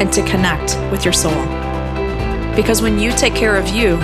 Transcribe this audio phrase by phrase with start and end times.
[0.00, 1.44] and to connect with your soul.
[2.54, 3.98] Because when you take care of you,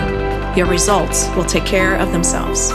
[0.56, 2.72] your results will take care of themselves.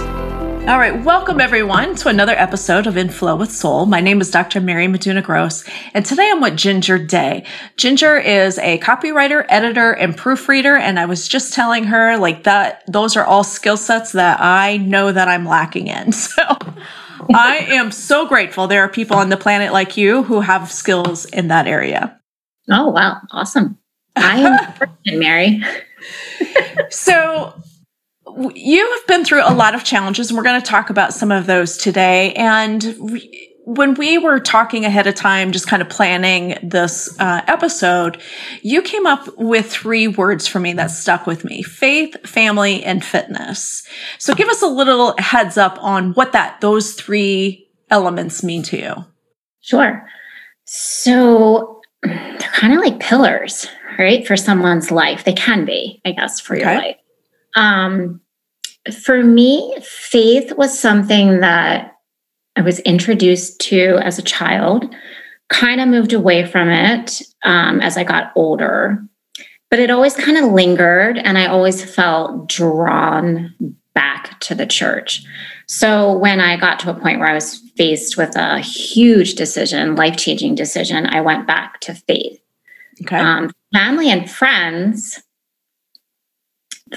[0.69, 3.87] All right, welcome everyone to another episode of In Flow with Soul.
[3.87, 4.61] My name is Dr.
[4.61, 5.63] Mary Meduna Gross,
[5.95, 7.43] and today I'm with Ginger Day.
[7.75, 12.83] Ginger is a copywriter, editor, and proofreader, and I was just telling her like that
[12.85, 16.11] those are all skill sets that I know that I'm lacking in.
[16.29, 16.43] So
[17.33, 21.25] I am so grateful there are people on the planet like you who have skills
[21.25, 22.18] in that area.
[22.69, 23.21] Oh, wow.
[23.31, 23.77] Awesome.
[24.15, 24.75] I
[25.07, 25.61] am Mary.
[26.89, 27.53] so
[28.53, 31.31] you have been through a lot of challenges, and we're going to talk about some
[31.31, 32.33] of those today.
[32.33, 32.95] And
[33.65, 38.21] when we were talking ahead of time, just kind of planning this uh, episode,
[38.61, 43.03] you came up with three words for me that stuck with me faith, family, and
[43.03, 43.83] fitness.
[44.17, 48.77] So give us a little heads up on what that those three elements mean to
[48.77, 49.05] you.
[49.61, 50.07] Sure.
[50.65, 54.25] So they're kind of like pillars, right?
[54.25, 55.23] For someone's life.
[55.23, 56.63] They can be, I guess, for okay.
[56.63, 56.95] your life.
[57.55, 58.21] Um,
[59.03, 61.95] for me, faith was something that
[62.55, 64.93] I was introduced to as a child,
[65.49, 69.03] kind of moved away from it um, as I got older,
[69.69, 73.55] but it always kind of lingered and I always felt drawn
[73.93, 75.23] back to the church.
[75.71, 79.95] So when I got to a point where I was faced with a huge decision,
[79.95, 82.41] life changing decision, I went back to faith.
[83.03, 83.15] Okay.
[83.15, 85.21] Um, family and friends,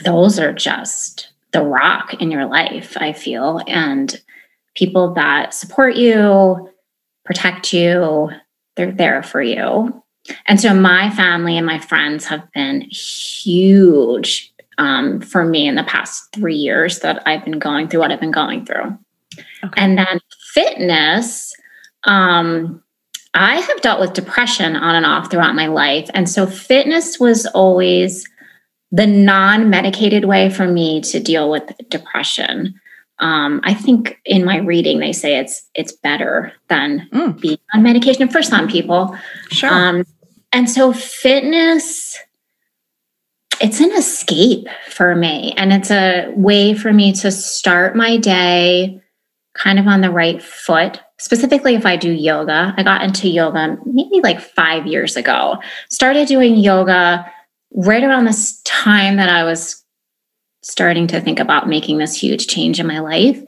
[0.03, 4.19] those are just the rock in your life, I feel, and
[4.75, 6.71] people that support you,
[7.27, 8.31] protect you,
[8.77, 10.03] they're there for you.
[10.47, 15.85] And so my family and my friends have been huge um, for me in the
[15.85, 18.99] past three years that I've been going through what I've been going through.
[19.65, 19.81] Okay.
[19.81, 20.21] And then
[20.55, 21.55] fitness,
[22.05, 22.83] um,
[23.35, 26.11] I have dealt with depression on and off throughout my life.
[26.15, 28.29] And so fitness was always
[28.91, 32.75] the non-medicated way for me to deal with depression.
[33.19, 37.41] Um, I think in my reading they say it's it's better than mm.
[37.41, 39.17] being on medication for some people.
[39.51, 39.73] Sure.
[39.73, 40.05] Um,
[40.53, 42.19] and so fitness,
[43.63, 49.01] it's an escape for me, and it's a way for me to start my day
[49.55, 51.01] kind of on the right foot.
[51.19, 55.59] Specifically, if I do yoga, I got into yoga maybe like five years ago.
[55.89, 57.31] Started doing yoga
[57.75, 59.85] right around this time that I was
[60.63, 63.43] starting to think about making this huge change in my life.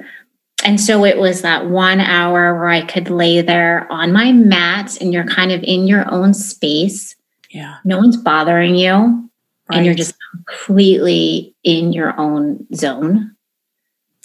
[0.65, 5.01] And so it was that one hour where I could lay there on my mat
[5.01, 7.17] and you're kind of in your own space.
[7.51, 7.77] Yeah.
[7.85, 9.24] No one's bothering you.
[9.69, 9.79] Right.
[9.79, 13.37] And you're just completely in your own zone.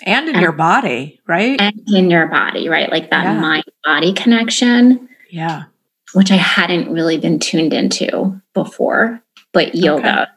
[0.06, 1.60] And in and, your body, right?
[1.60, 2.90] And in your body, right?
[2.90, 3.40] Like that yeah.
[3.40, 5.10] mind body connection.
[5.30, 5.64] Yeah.
[6.14, 9.22] Which I hadn't really been tuned into before
[9.54, 10.32] but yoga okay.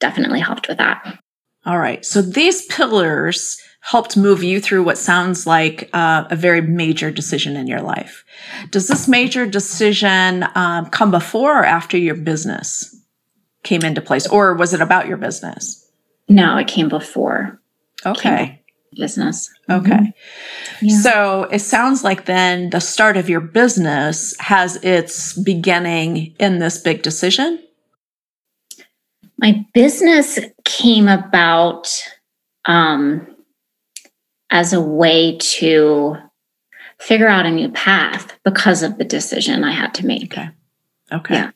[0.00, 1.18] definitely helped with that.
[1.64, 2.04] All right.
[2.04, 7.56] So these pillars helped move you through what sounds like uh, a very major decision
[7.56, 8.24] in your life.
[8.70, 12.95] Does this major decision um, come before or after your business
[13.66, 15.86] came into place, or was it about your business?
[16.28, 17.60] No, it came before.
[18.04, 18.46] Okay.
[18.46, 18.58] Came
[18.96, 19.50] business.
[19.68, 19.90] Okay.
[19.90, 20.86] Mm-hmm.
[20.86, 21.00] Yeah.
[21.00, 26.78] So it sounds like then the start of your business has its beginning in this
[26.78, 27.62] big decision
[29.38, 31.88] my business came about
[32.64, 33.36] um,
[34.50, 36.16] as a way to
[36.98, 40.32] figure out a new path because of the decision I had to make.
[40.32, 40.48] Okay.
[41.12, 41.34] Okay.
[41.34, 41.46] Yeah.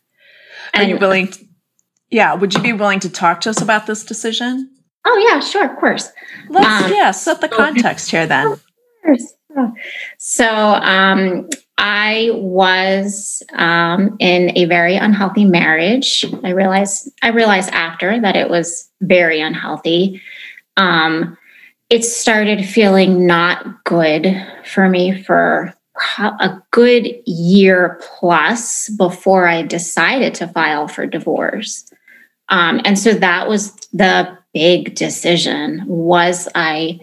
[0.74, 1.32] Are and, you willing?
[2.10, 2.34] Yeah.
[2.34, 4.70] Would you be willing to talk to us about this decision?
[5.04, 6.10] Oh yeah, sure, of course.
[6.48, 8.60] Let's um, yeah set the context here then.
[10.18, 11.48] So um,
[11.78, 16.24] I was um, in a very unhealthy marriage.
[16.44, 20.20] I realized I realized after that it was very unhealthy.
[20.76, 21.36] Um,
[21.88, 25.74] it started feeling not good for me for
[26.18, 31.90] a good year plus before I decided to file for divorce.
[32.50, 37.00] Um, and so that was the big decision was I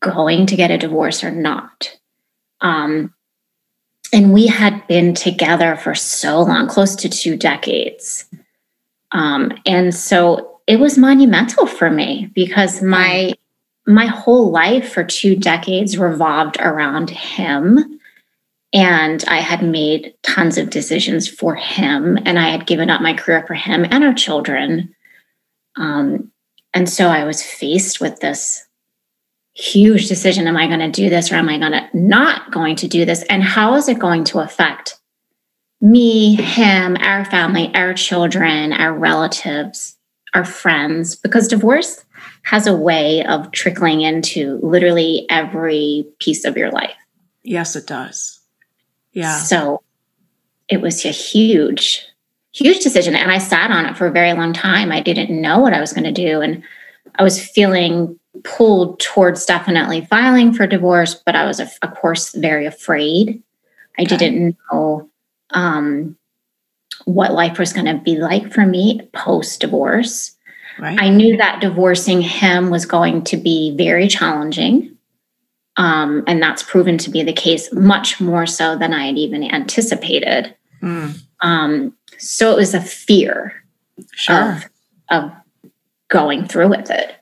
[0.00, 1.96] going to get a divorce or not?
[2.60, 3.14] Um,
[4.12, 8.26] and we had been together for so long, close to two decades.
[9.12, 13.34] Um, and so it was monumental for me because my
[13.86, 17.93] my whole life for two decades revolved around him
[18.74, 23.14] and I had made tons of decisions for him, and I had given up my
[23.14, 24.94] career for him and our children.
[25.76, 26.32] Um,
[26.74, 28.66] and so I was faced with this
[29.54, 32.74] huge decision Am I going to do this or am I going to not going
[32.76, 33.22] to do this?
[33.30, 34.98] And how is it going to affect
[35.80, 39.96] me, him, our family, our children, our relatives,
[40.34, 41.14] our friends?
[41.14, 42.04] Because divorce
[42.42, 46.96] has a way of trickling into literally every piece of your life.
[47.44, 48.33] Yes, it does.
[49.14, 49.38] Yeah.
[49.38, 49.82] So
[50.68, 52.06] it was a huge,
[52.52, 53.14] huge decision.
[53.14, 54.92] And I sat on it for a very long time.
[54.92, 56.40] I didn't know what I was going to do.
[56.40, 56.62] And
[57.16, 62.66] I was feeling pulled towards definitely filing for divorce, but I was, of course, very
[62.66, 63.42] afraid.
[63.98, 64.16] I okay.
[64.16, 65.08] didn't know
[65.50, 66.16] um,
[67.04, 70.36] what life was going to be like for me post divorce.
[70.78, 71.00] Right.
[71.00, 74.96] I knew that divorcing him was going to be very challenging.
[75.76, 79.42] Um, and that's proven to be the case much more so than I had even
[79.42, 80.54] anticipated.
[80.82, 81.20] Mm.
[81.40, 83.64] Um, so it was a fear
[84.12, 84.52] sure.
[84.52, 84.64] of,
[85.10, 85.32] of
[86.08, 87.16] going through with it.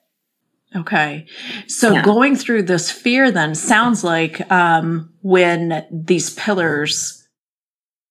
[0.75, 1.27] Okay.
[1.67, 2.03] So yeah.
[2.03, 7.27] going through this fear then sounds like um, when these pillars,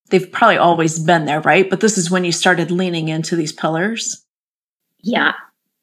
[0.09, 1.69] they've probably always been there, right?
[1.69, 4.25] But this is when you started leaning into these pillars.
[5.01, 5.33] Yeah,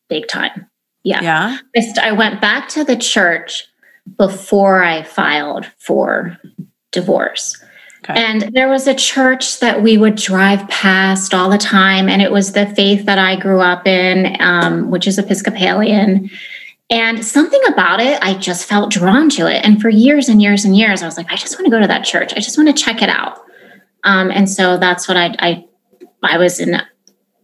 [0.08, 0.68] big time.
[1.02, 1.22] Yeah.
[1.22, 1.58] Yeah.
[1.76, 3.66] I, st- I went back to the church
[4.16, 6.38] before I filed for
[6.90, 7.62] divorce.
[8.04, 8.14] Okay.
[8.22, 12.30] And there was a church that we would drive past all the time, and it
[12.30, 16.30] was the faith that I grew up in, um, which is Episcopalian.
[16.90, 19.62] And something about it, I just felt drawn to it.
[19.64, 21.80] And for years and years and years, I was like, I just want to go
[21.80, 22.32] to that church.
[22.34, 23.40] I just want to check it out.
[24.04, 25.64] Um, and so that's what I, I,
[26.22, 26.80] I was in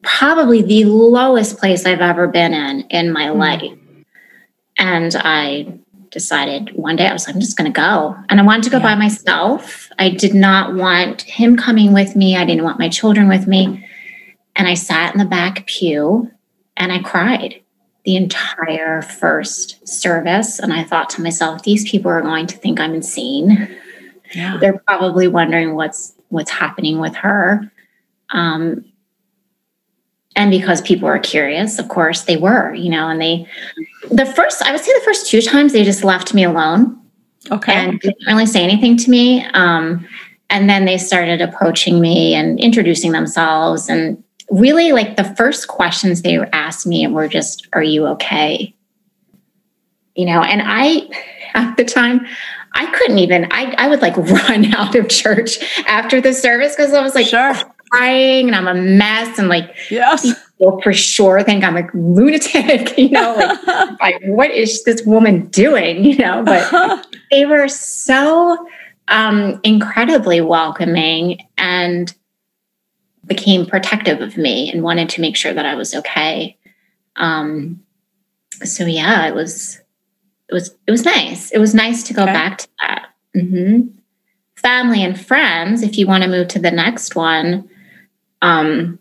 [0.03, 3.39] probably the lowest place I've ever been in in my mm-hmm.
[3.39, 3.79] life.
[4.79, 5.79] And I
[6.15, 8.17] decided one day I was like, I'm just going to go.
[8.31, 8.85] And I wanted to go yeah.
[8.85, 9.91] by myself.
[9.99, 12.37] I did not want him coming with me.
[12.37, 13.87] I didn't want my children with me.
[14.57, 16.31] And I sat in the back pew
[16.77, 17.61] and I cried
[18.05, 20.61] the entire first service.
[20.61, 23.77] And I thought to myself, these people are going to think I'm insane.
[24.33, 24.57] Yeah.
[24.59, 27.71] They're probably wondering what's what's happening with her.
[28.31, 28.85] Um,
[30.37, 33.47] and because people were curious of course they were you know and they
[34.11, 37.01] the first i would say the first two times they just left me alone.
[37.51, 37.75] Okay.
[37.75, 40.07] And didn't really say anything to me um,
[40.51, 43.89] and then they started approaching me and introducing themselves.
[43.89, 48.75] And really like the first questions they asked me were just are you okay?
[50.15, 51.09] You know and i
[51.55, 52.25] at the time
[52.73, 54.17] i couldn't even i, I would like
[54.47, 55.59] run out of church
[55.89, 57.55] after the service because i was like sure
[57.95, 60.23] crying and I'm a mess and like yes.
[60.23, 65.47] people for sure think I'm a lunatic, you know, like, like what is this woman
[65.47, 66.05] doing?
[66.05, 68.67] You know, but they were so
[69.09, 72.15] um incredibly welcoming and
[73.27, 76.57] became protective of me and wanted to make sure that I was okay.
[77.17, 77.83] Um
[78.63, 79.81] so yeah, it was
[80.49, 81.51] it was it was nice.
[81.51, 82.33] It was nice to go okay.
[82.33, 83.09] back to that.
[83.37, 83.99] Mm-hmm
[84.57, 87.69] family and friends, if you want to move to the next one,
[88.45, 88.99] um,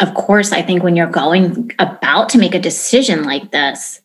[0.00, 4.00] of course, I think when you're going about to make a decision like this,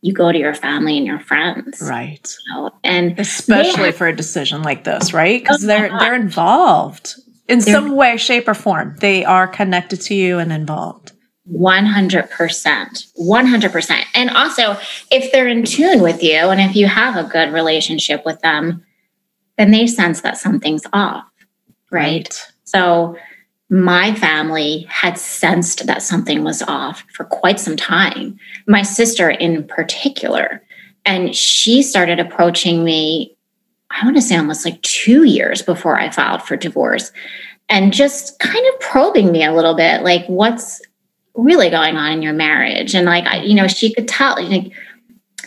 [0.00, 2.26] you go to your family and your friends, right?
[2.46, 2.70] You know?
[2.84, 5.42] And especially have, for a decision like this, right?
[5.42, 7.14] Because they're they're involved
[7.48, 8.96] in they're, some way, shape, or form.
[9.00, 11.12] They are connected to you and involved.
[11.52, 12.28] 100%.
[12.28, 14.04] 100%.
[14.14, 14.76] And also,
[15.10, 18.84] if they're in tune with you and if you have a good relationship with them,
[19.56, 21.24] then they sense that something's off,
[21.90, 22.28] right?
[22.28, 22.52] right.
[22.68, 23.16] So
[23.70, 28.38] my family had sensed that something was off for quite some time.
[28.66, 30.62] My sister, in particular,
[31.04, 33.36] and she started approaching me,
[33.90, 37.10] I want to say almost like two years before I filed for divorce,
[37.70, 40.82] and just kind of probing me a little bit like, what's
[41.34, 42.94] really going on in your marriage?
[42.94, 44.72] And like, I, you know, she could tell, like,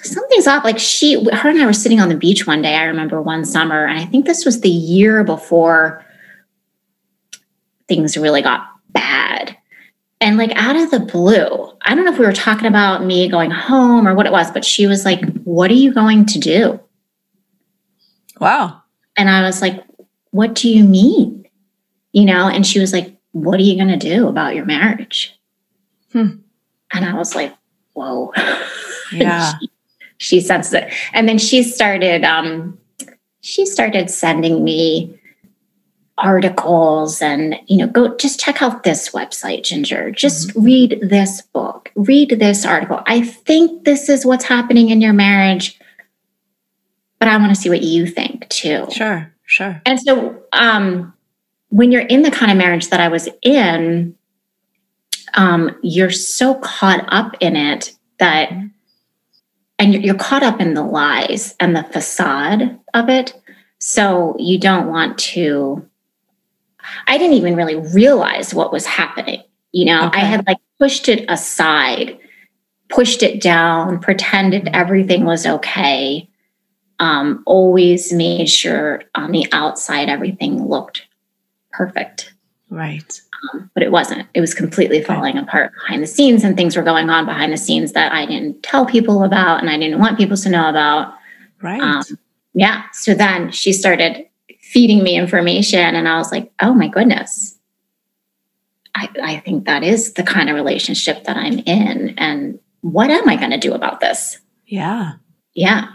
[0.03, 0.63] something's off.
[0.63, 2.75] Like she, her and I were sitting on the beach one day.
[2.75, 6.03] I remember one summer, and I think this was the year before
[7.91, 9.57] things really got bad.
[10.21, 13.27] And like out of the blue, I don't know if we were talking about me
[13.27, 16.39] going home or what it was, but she was like, What are you going to
[16.39, 16.79] do?
[18.39, 18.81] Wow.
[19.17, 19.83] And I was like,
[20.29, 21.45] What do you mean?
[22.13, 25.37] You know, and she was like, What are you going to do about your marriage?
[26.13, 26.37] Hmm.
[26.93, 27.53] And I was like,
[27.93, 28.31] Whoa.
[29.13, 29.55] Yeah.
[29.59, 29.69] she,
[30.19, 30.93] she senses it.
[31.11, 32.79] And then she started, um,
[33.41, 35.19] she started sending me
[36.21, 40.11] articles and you know go just check out this website ginger.
[40.11, 40.63] Just mm-hmm.
[40.63, 41.91] read this book.
[41.95, 43.01] Read this article.
[43.05, 45.79] I think this is what's happening in your marriage
[47.21, 48.87] but i want to see what you think too.
[48.91, 49.81] Sure sure.
[49.85, 51.13] And so um
[51.69, 54.15] when you're in the kind of marriage that i was in
[55.35, 58.67] um you're so caught up in it that mm-hmm.
[59.77, 63.39] and you're, you're caught up in the lies and the facade of it.
[63.77, 65.87] So you don't want to
[67.07, 69.43] I didn't even really realize what was happening.
[69.71, 70.21] You know, okay.
[70.21, 72.17] I had like pushed it aside,
[72.89, 76.27] pushed it down, pretended everything was okay.
[76.99, 81.07] Um, always made sure on the outside everything looked
[81.71, 82.33] perfect.
[82.69, 83.21] Right.
[83.53, 84.27] Um, but it wasn't.
[84.33, 85.43] It was completely falling right.
[85.43, 88.61] apart behind the scenes, and things were going on behind the scenes that I didn't
[88.61, 91.15] tell people about and I didn't want people to know about.
[91.61, 91.81] Right.
[91.81, 92.03] Um,
[92.53, 92.83] yeah.
[92.93, 94.25] So then she started
[94.71, 95.95] feeding me information.
[95.95, 97.57] And I was like, oh my goodness.
[98.95, 102.15] I, I think that is the kind of relationship that I'm in.
[102.17, 104.39] And what am I going to do about this?
[104.65, 105.13] Yeah.
[105.53, 105.89] Yeah.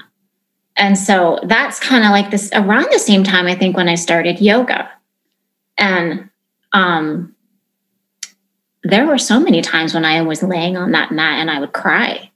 [0.77, 3.95] And so that's kind of like this around the same time, I think, when I
[3.95, 4.91] started yoga.
[5.79, 6.29] And
[6.75, 7.35] um,
[8.83, 11.73] there were so many times when I was laying on that mat and I would
[11.73, 12.31] cry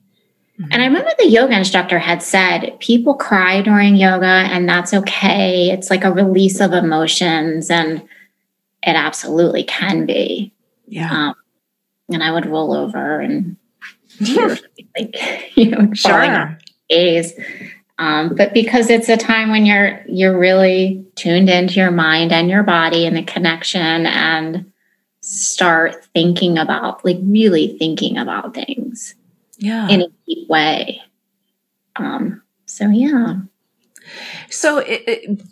[0.70, 0.94] and I mm-hmm.
[0.94, 5.70] remember the yoga instructor had said people cry during yoga and that's okay.
[5.70, 8.02] It's like a release of emotions and
[8.82, 10.52] it absolutely can be.
[10.86, 11.10] Yeah.
[11.10, 11.34] Um,
[12.12, 13.56] and I would roll over and
[14.22, 14.62] tears,
[14.98, 15.16] like,
[15.56, 16.58] you know, sure.
[16.90, 17.32] days.
[17.98, 22.48] Um, but because it's a time when you're you're really tuned into your mind and
[22.48, 24.72] your body and the connection and
[25.20, 29.14] start thinking about like really thinking about things
[29.60, 31.00] yeah in a deep way
[31.96, 33.36] um so yeah
[34.48, 35.42] so it, it,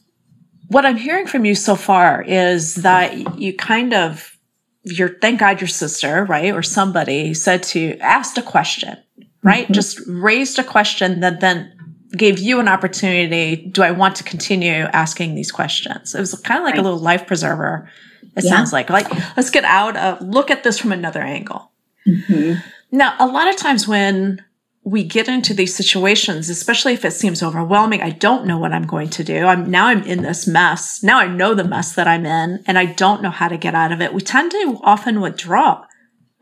[0.69, 4.37] what i'm hearing from you so far is that you kind of
[4.83, 8.97] your thank god your sister right or somebody said to asked a question
[9.43, 9.75] right mm-hmm.
[9.75, 11.73] just raised a question that then
[12.17, 16.59] gave you an opportunity do i want to continue asking these questions it was kind
[16.59, 16.81] of like right.
[16.81, 17.91] a little life preserver
[18.37, 18.51] it yeah.
[18.51, 21.71] sounds like like let's get out of look at this from another angle
[22.07, 22.55] mm-hmm.
[22.91, 24.45] Now, a lot of times when
[24.85, 28.87] we get into these situations, especially if it seems overwhelming, I don't know what I'm
[28.87, 29.45] going to do.
[29.45, 31.03] I'm now I'm in this mess.
[31.03, 33.75] Now I know the mess that I'm in and I don't know how to get
[33.75, 34.15] out of it.
[34.15, 35.85] We tend to often withdraw,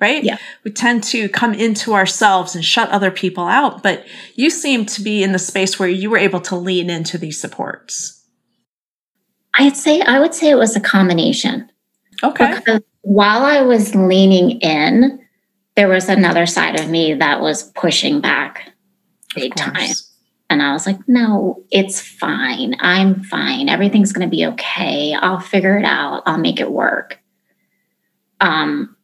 [0.01, 0.23] right?
[0.23, 0.39] Yeah.
[0.63, 3.83] We tend to come into ourselves and shut other people out.
[3.83, 7.19] But you seem to be in the space where you were able to lean into
[7.19, 8.25] these supports.
[9.55, 11.69] I'd say I would say it was a combination.
[12.23, 12.55] Okay.
[12.59, 15.26] Because while I was leaning in,
[15.77, 18.73] there was another side of me that was pushing back
[19.35, 19.91] big time.
[20.49, 22.77] And I was like, no, it's fine.
[22.81, 23.69] I'm fine.
[23.69, 25.13] Everything's going to be okay.
[25.13, 26.23] I'll figure it out.
[26.25, 27.19] I'll make it work.
[28.41, 28.97] Um,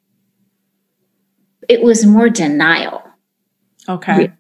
[1.69, 3.03] it was more denial.
[3.89, 4.33] Okay.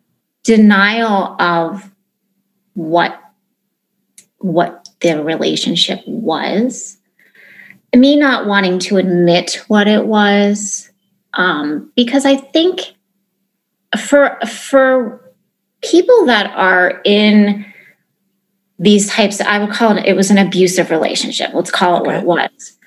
[0.45, 1.91] Denial of
[2.75, 3.19] what
[4.39, 6.99] what the relationship was.
[7.95, 10.92] Me not wanting to admit what it was
[11.35, 12.95] um, because I think
[13.99, 15.33] for for
[15.83, 17.67] people that are in
[18.79, 21.51] these types, I would call it it was an abusive relationship.
[21.55, 22.25] Let's call it okay.
[22.25, 22.79] what it was.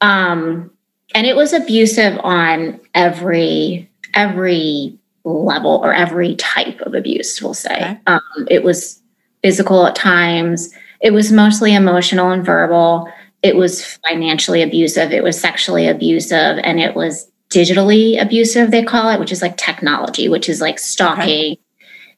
[0.00, 0.70] Um,
[1.14, 7.40] and it was abusive on every every level or every type of abuse.
[7.40, 7.98] We'll say okay.
[8.06, 9.00] um, it was
[9.42, 10.72] physical at times.
[11.00, 13.08] It was mostly emotional and verbal.
[13.42, 15.10] It was financially abusive.
[15.10, 19.56] It was sexually abusive, and it was digitally abusive, they call it, which is like
[19.56, 21.60] technology, which is like stalking, okay.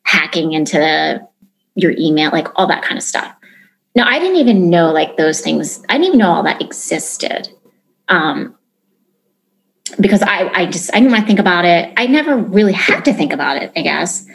[0.05, 1.21] hacking into
[1.75, 3.35] your email, like all that kind of stuff.
[3.95, 7.49] Now, I didn't even know like those things, I didn't even know all that existed.
[8.09, 8.57] Um,
[10.01, 11.93] because I, I just, I didn't want to think about it.
[11.97, 14.27] I never really had to think about it, I guess.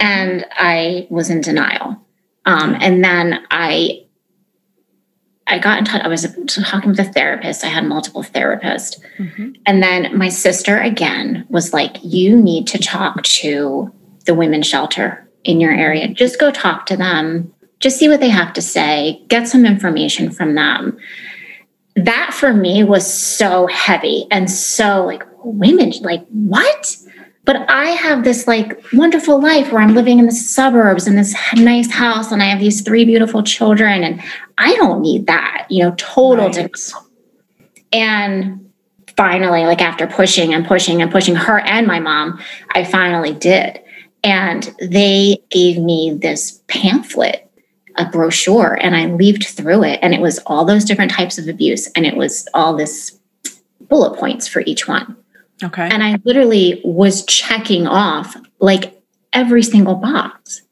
[0.00, 1.96] And I was in denial.
[2.44, 4.04] Um, and then I
[5.46, 6.02] I got in touch.
[6.02, 7.64] I was talking with a therapist.
[7.64, 9.00] I had multiple therapists.
[9.18, 9.52] Mm-hmm.
[9.66, 13.92] And then my sister again was like, You need to talk to
[14.24, 18.28] the women's shelter in your area, just go talk to them, just see what they
[18.28, 20.96] have to say, get some information from them.
[21.96, 26.96] That for me was so heavy and so like, women, like, what?
[27.44, 31.34] But I have this like wonderful life where I'm living in the suburbs in this
[31.54, 34.22] nice house and I have these three beautiful children and
[34.58, 36.92] I don't need that, you know, total right.
[37.92, 38.70] And
[39.16, 42.40] finally, like after pushing and pushing and pushing her and my mom,
[42.74, 43.80] I finally did.
[44.24, 47.50] And they gave me this pamphlet,
[47.96, 49.98] a brochure, and I leafed through it.
[50.00, 51.88] And it was all those different types of abuse.
[51.88, 53.18] And it was all this
[53.80, 55.16] bullet points for each one.
[55.62, 55.88] Okay.
[55.90, 59.00] And I literally was checking off like
[59.32, 60.62] every single box.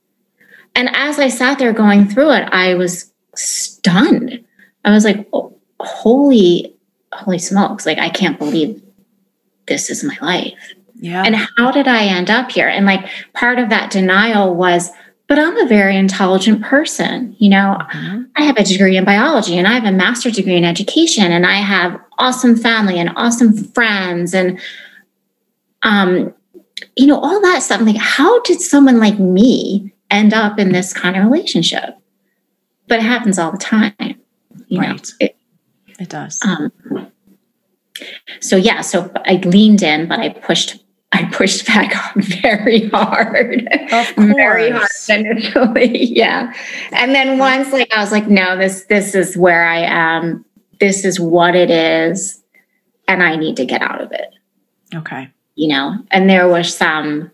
[0.74, 4.44] And as I sat there going through it, I was stunned.
[4.84, 6.74] I was like, oh, holy,
[7.12, 7.86] holy smokes.
[7.86, 8.82] Like, I can't believe
[9.66, 10.74] this is my life.
[10.94, 11.22] Yeah.
[11.24, 12.68] And how did I end up here?
[12.68, 14.90] And like part of that denial was,
[15.30, 17.36] but I'm a very intelligent person.
[17.38, 18.22] You know, mm-hmm.
[18.34, 21.46] I have a degree in biology and I have a master's degree in education and
[21.46, 24.60] I have awesome family and awesome friends and
[25.82, 26.34] um
[26.96, 27.78] you know all that stuff.
[27.78, 31.96] I'm like, how did someone like me end up in this kind of relationship?
[32.88, 33.94] But it happens all the time.
[34.66, 34.96] You right.
[34.96, 35.36] Know, it,
[36.00, 36.40] it does.
[36.44, 36.72] Um,
[38.40, 43.68] so yeah, so I leaned in, but I pushed I pushed back very hard.
[44.16, 46.06] very hard initially.
[46.20, 46.54] Yeah.
[46.92, 50.44] And then once like I was like, no, this this is where I am.
[50.78, 52.42] This is what it is.
[53.08, 54.34] And I need to get out of it.
[54.94, 55.30] Okay.
[55.56, 57.30] You know, and there were some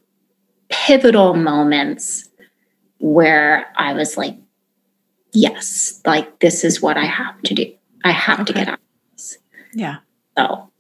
[0.69, 2.29] pivotal moments
[2.99, 4.37] where I was like,
[5.33, 7.73] yes, like this is what I have to do.
[8.05, 8.45] I have okay.
[8.45, 9.39] to get out of this.
[9.75, 9.97] Yeah.
[10.37, 10.71] So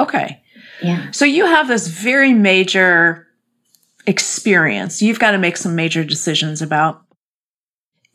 [0.00, 0.41] okay.
[0.82, 1.10] Yeah.
[1.10, 3.26] So you have this very major
[4.06, 7.02] experience you've got to make some major decisions about.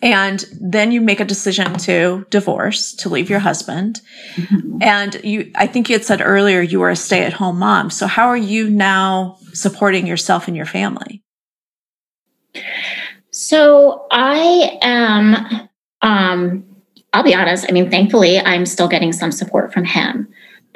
[0.01, 4.01] And then you make a decision to divorce, to leave your husband.
[4.36, 4.77] Mm-hmm.
[4.81, 7.89] And you, I think you had said earlier you were a stay at home mom.
[7.89, 11.24] So how are you now supporting yourself and your family?
[13.31, 15.70] So I am,
[16.03, 16.63] um,
[17.11, 17.65] I'll be honest.
[17.68, 20.27] I mean, thankfully, I'm still getting some support from him.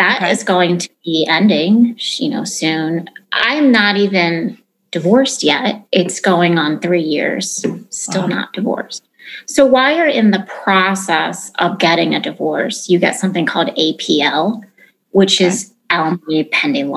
[0.01, 0.31] That okay.
[0.31, 3.07] is going to be ending, you know, soon.
[3.33, 4.57] I'm not even
[4.89, 5.85] divorced yet.
[5.91, 9.07] It's going on three years, still not divorced.
[9.45, 14.63] So while you're in the process of getting a divorce, you get something called APL,
[15.11, 15.49] which okay.
[15.49, 16.91] is alimony pending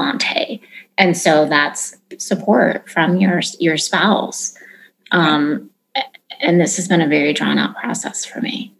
[0.97, 4.57] And so that's support from your your spouse.
[5.11, 5.69] Um,
[6.41, 8.75] and this has been a very drawn out process for me.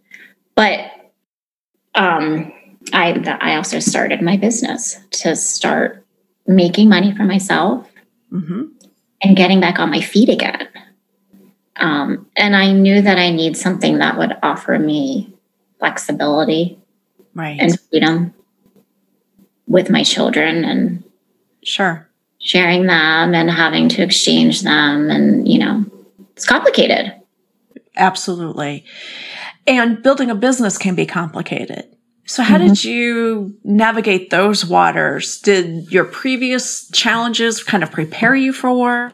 [0.55, 0.91] But
[1.93, 2.51] um,
[2.93, 6.05] I I also started my business to start
[6.47, 7.89] making money for myself
[8.31, 8.65] mm-hmm.
[9.21, 10.67] and getting back on my feet again.
[11.77, 15.33] Um, and I knew that I need something that would offer me
[15.79, 16.79] flexibility
[17.33, 17.59] right.
[17.59, 18.33] and freedom
[19.67, 21.03] with my children and
[21.63, 22.07] sure
[22.39, 25.83] sharing them and having to exchange them and you know
[26.31, 27.13] it's complicated
[27.97, 28.85] absolutely
[29.67, 31.85] and building a business can be complicated
[32.27, 32.67] so, how mm-hmm.
[32.69, 35.39] did you navigate those waters?
[35.41, 39.11] Did your previous challenges kind of prepare you for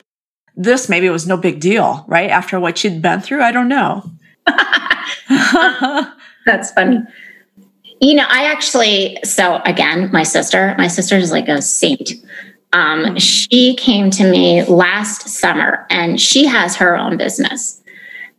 [0.56, 0.88] this?
[0.88, 2.30] Maybe it was no big deal, right?
[2.30, 3.44] After what you'd been through?
[3.44, 4.10] I don't know.
[6.46, 7.00] That's funny.
[8.00, 12.14] You know, I actually, so again, my sister, my sister is like a saint.
[12.72, 13.18] Um, mm-hmm.
[13.18, 17.84] She came to me last summer and she has her own business.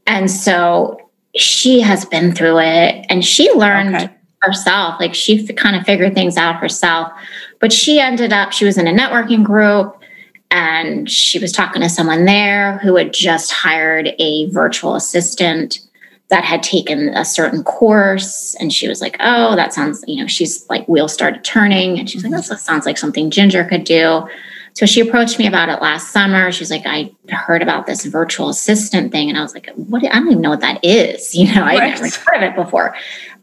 [0.06, 0.98] And so
[1.36, 3.96] she has been through it and she learned.
[3.96, 4.10] Okay
[4.42, 5.00] herself.
[5.00, 7.12] Like she kind of figured things out herself.
[7.60, 10.02] But she ended up, she was in a networking group
[10.50, 15.80] and she was talking to someone there who had just hired a virtual assistant
[16.28, 18.54] that had taken a certain course.
[18.58, 21.98] And she was like, oh, that sounds, you know, she's like, wheels started turning.
[21.98, 22.54] And she's like, that mm-hmm.
[22.54, 24.26] sounds like something Ginger could do.
[24.74, 26.50] So she approached me about it last summer.
[26.50, 29.28] She's like, I heard about this virtual assistant thing.
[29.28, 30.02] And I was like, what?
[30.04, 31.34] I don't even know what that is.
[31.42, 32.00] You know, I right.
[32.00, 32.94] never heard of it before.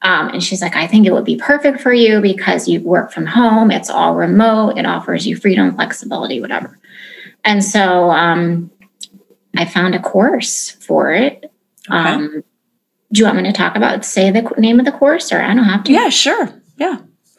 [0.02, 3.12] Um, and she's like, I think it would be perfect for you because you work
[3.12, 3.70] from home.
[3.70, 4.78] It's all remote.
[4.78, 6.80] It offers you freedom, flexibility, whatever.
[7.44, 8.72] And so um,
[9.58, 11.52] I found a course for it.
[11.90, 11.98] Okay.
[11.98, 12.44] Um,
[13.12, 15.54] do you want me to talk about say the name of the course, or I
[15.54, 15.92] don't have to?
[15.92, 16.50] Yeah, sure.
[16.78, 16.98] Yeah.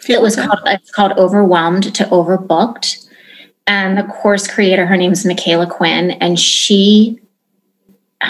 [0.09, 0.59] It was called.
[0.67, 3.07] It's called Overwhelmed to Overbooked,
[3.67, 7.21] and the course creator, her name is Michaela Quinn, and she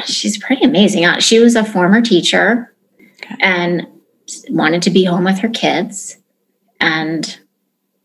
[0.04, 1.04] she's pretty amazing.
[1.04, 3.36] Uh, she was a former teacher, okay.
[3.40, 3.86] and
[4.48, 6.18] wanted to be home with her kids
[6.80, 7.38] and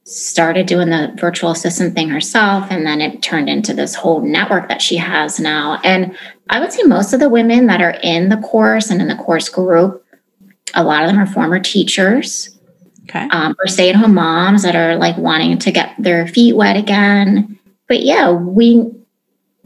[0.05, 2.67] started doing the virtual assistant thing herself.
[2.69, 5.79] And then it turned into this whole network that she has now.
[5.83, 6.15] And
[6.49, 9.15] I would say most of the women that are in the course and in the
[9.15, 10.05] course group,
[10.75, 12.51] a lot of them are former teachers.
[13.03, 13.27] Okay.
[13.31, 16.75] Um, or stay at home moms that are like wanting to get their feet wet
[16.75, 17.59] again.
[17.87, 18.91] But yeah, we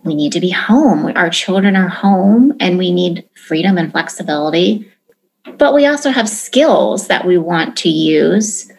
[0.03, 1.05] we need to be home.
[1.15, 4.89] Our children are home and we need freedom and flexibility.
[5.57, 8.71] But we also have skills that we want to use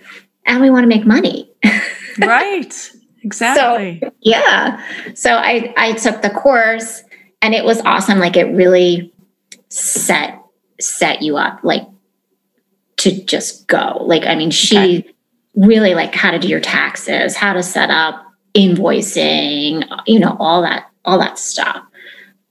[0.46, 1.50] and we want to make money.
[2.20, 2.90] right.
[3.22, 4.00] Exactly.
[4.00, 4.82] So, yeah.
[5.14, 7.02] So I I took the course
[7.42, 9.12] and it was awesome like it really
[9.68, 10.42] set
[10.80, 11.86] set you up like
[12.98, 13.98] to just go.
[14.02, 15.14] Like I mean she okay.
[15.54, 20.62] really like how to do your taxes, how to set up invoicing, you know, all
[20.62, 21.82] that all that stuff.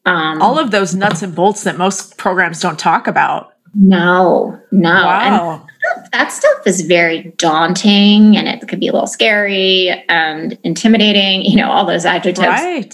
[0.05, 3.53] Um, all of those nuts and bolts that most programs don't talk about.
[3.73, 4.89] No, no.
[4.89, 5.67] Wow.
[5.95, 11.41] And that stuff is very daunting and it could be a little scary and intimidating,
[11.43, 12.47] you know, all those adjectives.
[12.47, 12.93] Right.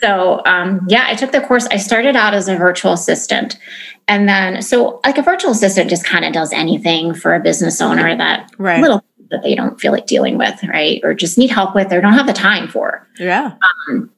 [0.00, 1.66] So, um, yeah, I took the course.
[1.66, 3.56] I started out as a virtual assistant.
[4.08, 7.80] And then, so like a virtual assistant just kind of does anything for a business
[7.80, 8.80] owner that right.
[8.80, 11.00] little that they don't feel like dealing with, right?
[11.02, 13.08] Or just need help with or don't have the time for.
[13.18, 13.54] Yeah.
[13.88, 14.10] Um,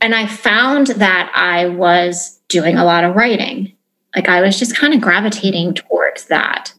[0.00, 3.72] and I found that I was doing a lot of writing.
[4.14, 6.72] Like I was just kind of gravitating towards that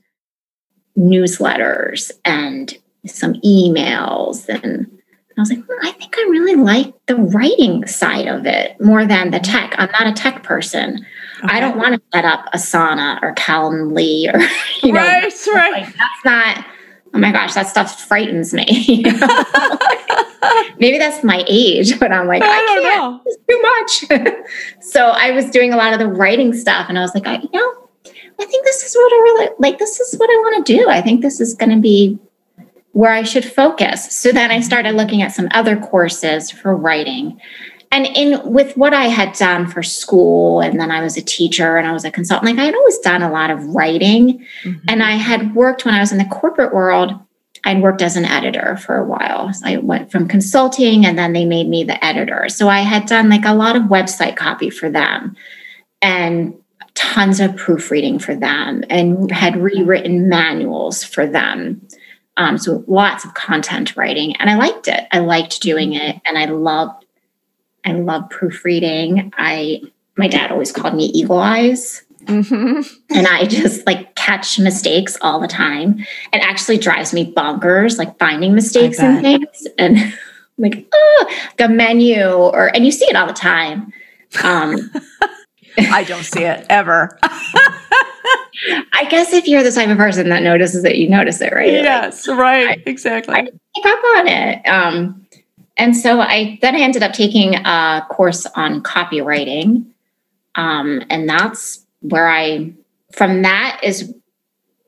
[0.97, 4.47] newsletters and some emails.
[4.49, 4.91] And
[5.37, 9.05] I was like, well, I think I really like the writing side of it more
[9.05, 9.51] than the mm-hmm.
[9.51, 9.75] tech.
[9.77, 11.05] I'm not a tech person.
[11.43, 11.57] Okay.
[11.57, 14.39] I don't want to set up Asana or Calendly or,
[14.85, 15.71] you know, right, right.
[15.71, 16.65] Like, that's not
[17.13, 19.03] oh my gosh, that stuff frightens me.
[20.79, 23.13] Maybe that's my age, but I'm like, I, I don't can't.
[23.13, 23.21] know.
[23.25, 24.35] It's too much.
[24.81, 27.37] so I was doing a lot of the writing stuff and I was like, I,
[27.37, 27.89] you know,
[28.39, 29.77] I think this is what I really like.
[29.77, 30.89] This is what I want to do.
[30.89, 32.17] I think this is going to be
[32.93, 34.11] where I should focus.
[34.11, 37.39] So then I started looking at some other courses for writing
[37.91, 41.77] and in with what I had done for school, and then I was a teacher
[41.77, 44.45] and I was a consultant, like I had always done a lot of writing.
[44.63, 44.85] Mm-hmm.
[44.87, 47.11] And I had worked when I was in the corporate world,
[47.63, 49.53] I'd worked as an editor for a while.
[49.53, 52.49] So I went from consulting and then they made me the editor.
[52.49, 55.35] So I had done like a lot of website copy for them
[56.01, 56.55] and
[56.93, 61.87] tons of proofreading for them and had rewritten manuals for them.
[62.37, 64.35] Um, so lots of content writing.
[64.37, 65.07] And I liked it.
[65.11, 66.19] I liked doing it.
[66.25, 67.05] And I loved
[67.83, 69.33] I love proofreading.
[69.37, 69.81] I
[70.17, 72.03] my dad always called me eagle eyes.
[72.25, 72.81] Mm-hmm.
[73.15, 75.99] And I just like catch mistakes all the time.
[76.31, 79.67] It actually drives me bonkers, like finding mistakes and things.
[79.77, 79.97] And
[80.57, 83.91] like, oh, the menu, or and you see it all the time.
[84.43, 84.91] Um,
[85.77, 87.17] I don't see it ever.
[88.93, 91.71] I guess if you're the type of person that notices it, you notice it, right?
[91.71, 93.35] Yes, like, right, I, exactly.
[93.35, 94.67] I pick up on it.
[94.67, 95.27] Um,
[95.77, 99.85] and so I then I ended up taking a course on copywriting.
[100.55, 102.73] Um, and that's where I,
[103.13, 104.13] from that is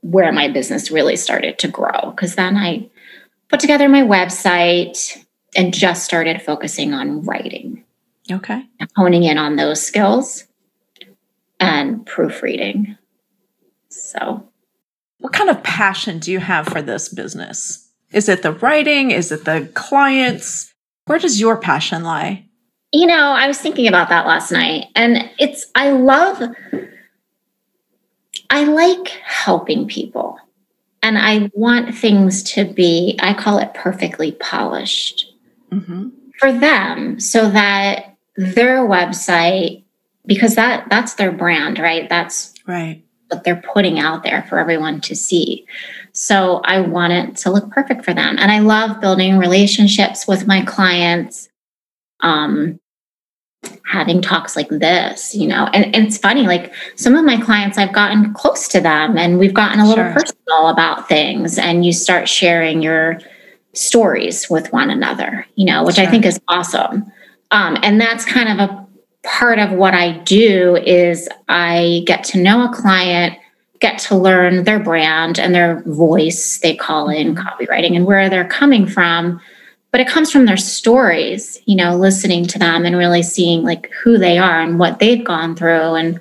[0.03, 2.11] where my business really started to grow.
[2.11, 2.89] Because then I
[3.49, 7.83] put together my website and just started focusing on writing.
[8.31, 8.63] Okay.
[8.95, 10.45] Honing in on those skills
[11.59, 12.97] and proofreading.
[13.89, 14.47] So,
[15.19, 17.89] what kind of passion do you have for this business?
[18.11, 19.11] Is it the writing?
[19.11, 20.73] Is it the clients?
[21.05, 22.45] Where does your passion lie?
[22.91, 26.41] You know, I was thinking about that last night, and it's, I love,
[28.53, 30.37] I like helping people.
[31.01, 35.33] And I want things to be, I call it perfectly polished
[35.71, 36.09] mm-hmm.
[36.37, 39.83] for them so that their website,
[40.27, 42.07] because that that's their brand, right?
[42.07, 45.65] That's right what they're putting out there for everyone to see.
[46.11, 48.37] So I want it to look perfect for them.
[48.37, 51.49] And I love building relationships with my clients.
[52.19, 52.79] Um,
[53.85, 57.77] having talks like this, you know, and, and, it's funny, like some of my clients,
[57.77, 60.13] I've gotten close to them and we've gotten a little sure.
[60.13, 63.19] personal about things, and you start sharing your
[63.73, 66.05] stories with one another, you know, which sure.
[66.05, 67.11] I think is awesome.
[67.51, 68.87] Um, and that's kind of a
[69.23, 73.37] part of what I do is I get to know a client,
[73.79, 77.47] get to learn their brand and their voice, they call in mm-hmm.
[77.47, 79.41] copywriting, and where they're coming from.
[79.93, 83.91] But it comes from their stories, you know, listening to them and really seeing like
[83.91, 85.93] who they are and what they've gone through.
[85.93, 86.19] And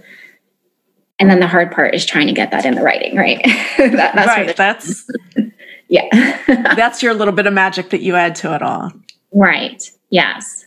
[1.19, 3.41] and then the hard part is trying to get that in the writing, right?
[3.79, 4.57] that, that's right.
[4.57, 5.11] That's
[5.89, 6.39] yeah.
[6.77, 8.93] that's your little bit of magic that you add to it all.
[9.33, 9.91] Right.
[10.11, 10.67] Yes.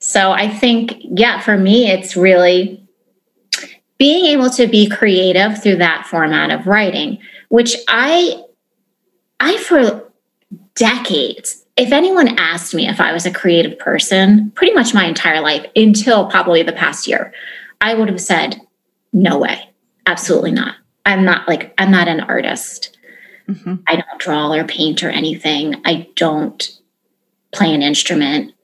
[0.00, 2.86] So I think, yeah, for me, it's really
[3.96, 8.42] being able to be creative through that format of writing, which I,
[9.40, 10.12] I for
[10.74, 15.40] decades if anyone asked me if I was a creative person, pretty much my entire
[15.40, 17.32] life until probably the past year,
[17.80, 18.60] I would have said,
[19.12, 19.68] no way,
[20.06, 20.76] absolutely not.
[21.04, 22.96] I'm not like, I'm not an artist.
[23.48, 23.74] Mm-hmm.
[23.86, 25.82] I don't draw or paint or anything.
[25.84, 26.80] I don't
[27.52, 28.54] play an instrument.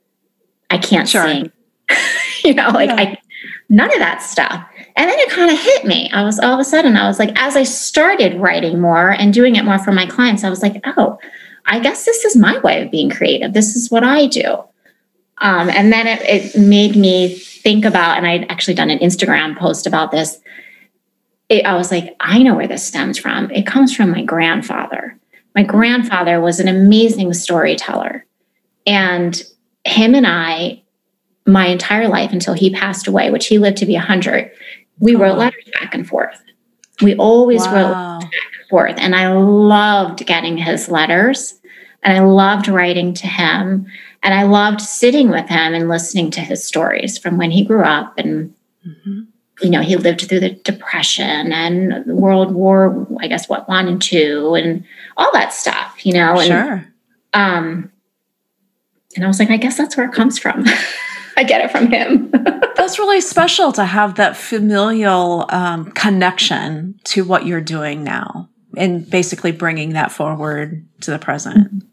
[0.70, 1.26] I can't sure.
[1.26, 1.52] sing.
[2.44, 2.96] you know, like yeah.
[2.96, 3.18] I,
[3.68, 4.64] none of that stuff.
[4.96, 6.10] And then it kind of hit me.
[6.12, 9.32] I was all of a sudden, I was like, as I started writing more and
[9.32, 11.18] doing it more for my clients, I was like, oh,
[11.66, 13.52] I guess this is my way of being creative.
[13.52, 14.64] This is what I do.
[15.38, 19.58] Um, and then it, it made me think about, and I'd actually done an Instagram
[19.58, 20.40] post about this.
[21.48, 23.50] It, I was like, I know where this stems from.
[23.50, 25.18] It comes from my grandfather.
[25.54, 28.26] My grandfather was an amazing storyteller.
[28.86, 29.42] And
[29.84, 30.82] him and I,
[31.46, 34.50] my entire life until he passed away, which he lived to be 100,
[34.98, 36.40] we wrote letters back and forth.
[37.02, 37.74] We always wow.
[37.74, 38.94] wrote back and forth.
[38.98, 41.60] And I loved getting his letters
[42.02, 43.86] and I loved writing to him.
[44.22, 47.82] And I loved sitting with him and listening to his stories from when he grew
[47.82, 48.18] up.
[48.18, 48.54] And,
[48.86, 49.22] mm-hmm.
[49.62, 54.00] you know, he lived through the Depression and World War, I guess, what, one and
[54.00, 54.84] two, and
[55.16, 56.38] all that stuff, you know?
[56.38, 56.86] And, sure.
[57.32, 57.92] Um,
[59.16, 60.64] and I was like, I guess that's where it comes from.
[61.36, 62.32] I get it from him.
[62.80, 69.08] that's really special to have that familial um, connection to what you're doing now and
[69.08, 71.84] basically bringing that forward to the present.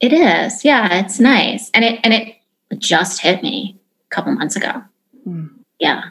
[0.00, 0.64] It is.
[0.64, 1.70] Yeah, it's nice.
[1.74, 2.36] And it and it
[2.78, 3.78] just hit me
[4.10, 4.82] a couple months ago.
[5.26, 5.50] Mm.
[5.78, 6.02] Yeah.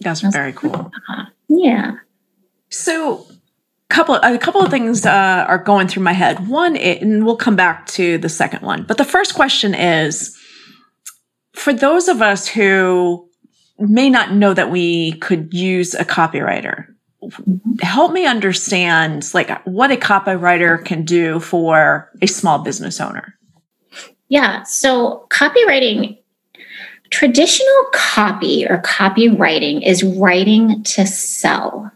[0.00, 0.74] That's very cool.
[0.74, 1.24] Uh-huh.
[1.48, 1.92] Yeah.
[2.68, 3.26] So
[3.88, 6.48] couple a couple of things uh, are going through my head.
[6.48, 8.84] One, it, and we'll come back to the second one.
[8.84, 10.36] But the first question is
[11.52, 13.28] for those of us who
[13.78, 16.86] may not know that we could use a copywriter
[17.80, 23.34] help me understand like what a copywriter can do for a small business owner.
[24.28, 26.18] Yeah so copywriting
[27.10, 31.90] traditional copy or copywriting is writing to sell.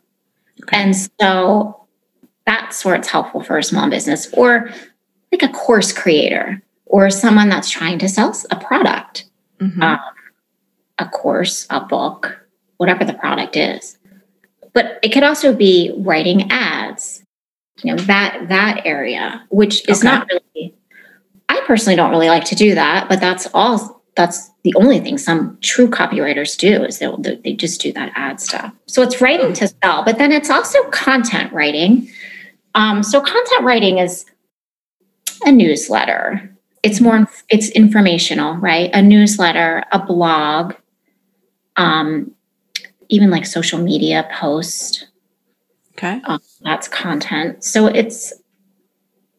[0.62, 0.76] Okay.
[0.76, 1.86] and so
[2.44, 4.70] that's where it's helpful for a small business or
[5.32, 9.24] like a course creator or someone that's trying to sell a product
[9.58, 9.82] mm-hmm.
[9.82, 10.00] um,
[10.98, 12.46] a course a book
[12.78, 13.98] whatever the product is
[14.72, 17.22] but it could also be writing ads
[17.82, 20.08] you know that that area which is okay.
[20.08, 20.74] not really
[21.48, 25.18] i personally don't really like to do that but that's all that's the only thing
[25.18, 27.06] some true copywriters do is they
[27.44, 30.82] they just do that ad stuff so it's writing to sell but then it's also
[30.90, 32.08] content writing
[32.74, 34.26] um, so content writing is
[35.44, 36.55] a newsletter
[36.86, 40.74] it's more it's informational right a newsletter a blog
[41.76, 42.30] um,
[43.08, 45.08] even like social media post.
[45.92, 46.20] Okay.
[46.24, 47.64] Um, that's content.
[47.64, 48.32] So it's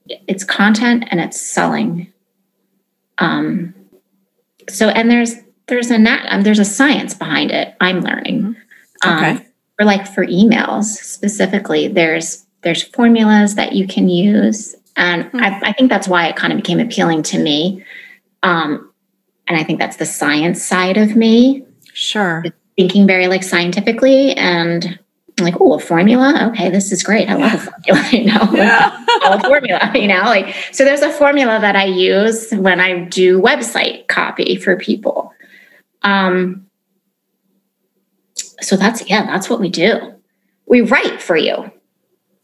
[0.07, 2.12] it's content and it's selling.
[3.17, 3.73] Um
[4.69, 5.36] so and there's
[5.67, 7.75] there's a nat, um, there's a science behind it.
[7.79, 8.55] I'm learning.
[9.03, 9.17] Mm-hmm.
[9.17, 9.31] Okay.
[9.31, 9.45] Um,
[9.77, 15.38] for like for emails specifically, there's there's formulas that you can use, and mm-hmm.
[15.38, 17.86] I, I think that's why it kind of became appealing to me.
[18.43, 18.91] Um,
[19.47, 21.63] and I think that's the science side of me.
[21.93, 22.43] Sure
[22.77, 24.99] thinking very like scientifically and
[25.39, 26.49] I'm like, oh, a formula.
[26.51, 27.29] Okay, this is great.
[27.29, 27.57] I love a
[27.93, 29.05] formula, you know, yeah.
[29.23, 33.39] a formula, you know, like, so there's a formula that I use when I do
[33.39, 35.33] website copy for people.
[36.01, 36.67] Um,
[38.62, 40.15] so that's, yeah, that's what we do.
[40.65, 41.71] We write for you.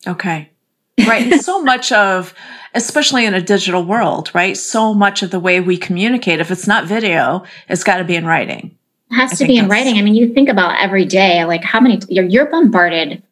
[0.05, 0.51] Okay.
[0.99, 1.41] Right.
[1.41, 2.33] so much of,
[2.73, 4.55] especially in a digital world, right?
[4.55, 8.15] So much of the way we communicate, if it's not video, it's got to be
[8.15, 8.77] in writing.
[9.11, 9.97] It has I to be in writing.
[9.97, 13.23] I mean, you think about every day, like how many you're, you're bombarded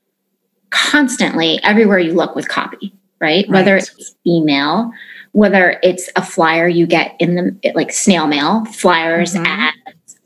[0.70, 3.46] constantly everywhere you look with copy, right?
[3.46, 3.50] right?
[3.50, 4.92] Whether it's email,
[5.34, 9.46] whether it's a flyer you get in the like snail mail, flyers, mm-hmm.
[9.46, 10.18] ads,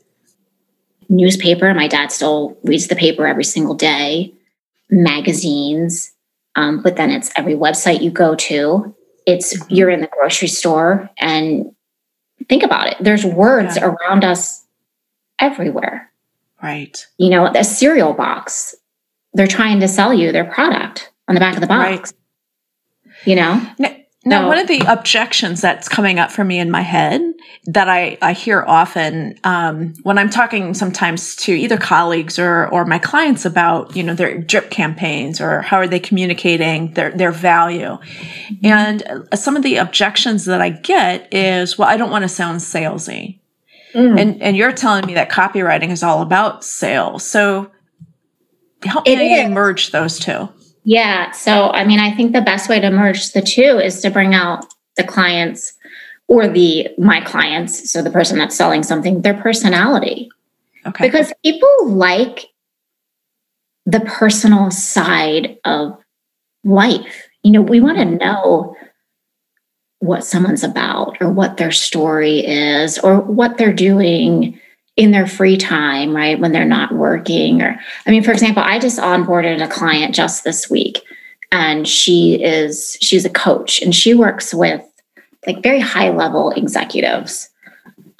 [1.08, 1.72] newspaper.
[1.74, 4.34] My dad still reads the paper every single day,
[4.90, 6.12] magazines.
[6.56, 8.94] Um, but then it's every website you go to.
[9.26, 9.74] It's mm-hmm.
[9.74, 11.72] you're in the grocery store and
[12.48, 12.96] think about it.
[13.00, 13.86] There's words yeah.
[13.86, 14.64] around us
[15.38, 16.10] everywhere.
[16.62, 17.06] Right.
[17.18, 18.74] You know, a cereal box,
[19.34, 22.12] they're trying to sell you their product on the back of the box.
[23.04, 23.26] Right.
[23.26, 23.70] You know?
[23.78, 23.95] Now,
[24.26, 27.22] now one of the objections that's coming up for me in my head
[27.66, 32.84] that I, I hear often um, when I'm talking sometimes to either colleagues or or
[32.84, 37.32] my clients about you know their drip campaigns or how are they communicating their their
[37.32, 38.66] value, mm-hmm.
[38.66, 42.28] and uh, some of the objections that I get is well I don't want to
[42.28, 43.40] sound salesy,
[43.96, 44.20] Mm.
[44.20, 47.24] And and you're telling me that copywriting is all about sales.
[47.24, 47.70] So
[48.82, 49.50] help it me is.
[49.50, 50.50] merge those two.
[50.86, 51.32] Yeah.
[51.32, 54.34] So I mean, I think the best way to merge the two is to bring
[54.34, 54.64] out
[54.96, 55.74] the client's
[56.28, 60.30] or the my clients, so the person that's selling something, their personality.
[60.86, 61.04] Okay.
[61.04, 62.46] Because people like
[63.84, 65.98] the personal side of
[66.64, 67.28] life.
[67.42, 68.16] You know, we want to mm-hmm.
[68.16, 68.76] know
[69.98, 74.60] what someone's about or what their story is or what they're doing
[74.96, 76.40] in their free time, right?
[76.40, 77.62] When they're not working.
[77.62, 81.02] Or, I mean, for example, I just onboarded a client just this week
[81.52, 84.82] and she is, she's a coach and she works with
[85.46, 87.50] like very high level executives.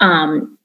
[0.01, 0.59] Um,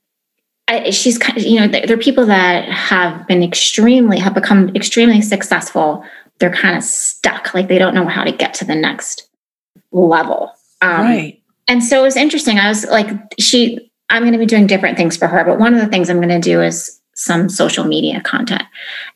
[0.67, 5.21] I, she's kind of, you know, they're people that have been extremely, have become extremely
[5.21, 6.05] successful.
[6.39, 9.29] They're kind of stuck, like they don't know how to get to the next
[9.91, 10.51] level.
[10.81, 11.41] Um, right.
[11.67, 12.59] And so it was interesting.
[12.59, 15.73] I was like, she, I'm going to be doing different things for her, but one
[15.73, 18.63] of the things I'm going to do is some social media content.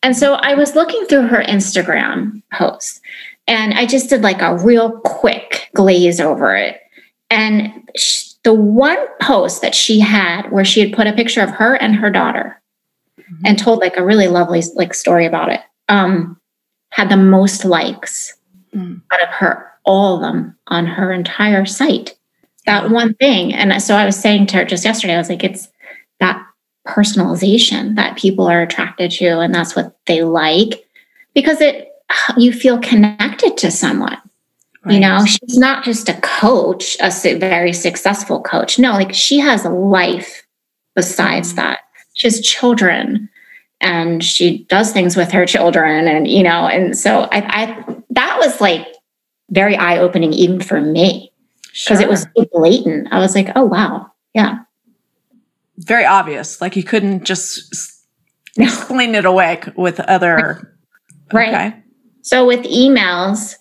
[0.03, 3.01] And so I was looking through her Instagram posts
[3.47, 6.81] and I just did like a real quick glaze over it.
[7.29, 11.49] And she, the one post that she had where she had put a picture of
[11.51, 12.61] her and her daughter
[13.19, 13.41] mm-hmm.
[13.45, 16.39] and told like a really lovely like story about it um,
[16.89, 18.35] had the most likes
[18.73, 19.01] mm.
[19.11, 22.14] out of her all of them on her entire site.
[22.65, 23.53] That one thing.
[23.53, 25.69] And so I was saying to her just yesterday, I was like, it's
[26.19, 26.43] that
[26.87, 30.85] personalization that people are attracted to, and that's what they like
[31.33, 31.89] because it
[32.37, 34.17] you feel connected to someone.
[34.83, 34.95] Right.
[34.95, 38.77] You know, she's not just a coach, a very successful coach.
[38.77, 40.45] No, like she has a life
[40.95, 41.57] besides mm-hmm.
[41.57, 41.79] that.
[42.13, 43.29] She has children
[43.81, 46.07] and she does things with her children.
[46.07, 48.87] And, you know, and so I, I that was like
[49.49, 51.31] very eye opening even for me
[51.75, 52.07] because sure.
[52.07, 53.09] it was so blatant.
[53.11, 54.09] I was like, oh, wow.
[54.33, 54.59] Yeah.
[55.77, 56.61] Very obvious.
[56.61, 58.01] Like you couldn't just
[58.57, 60.77] explain it away with other.
[61.33, 61.53] Right.
[61.53, 61.83] Okay.
[62.21, 63.55] So with emails,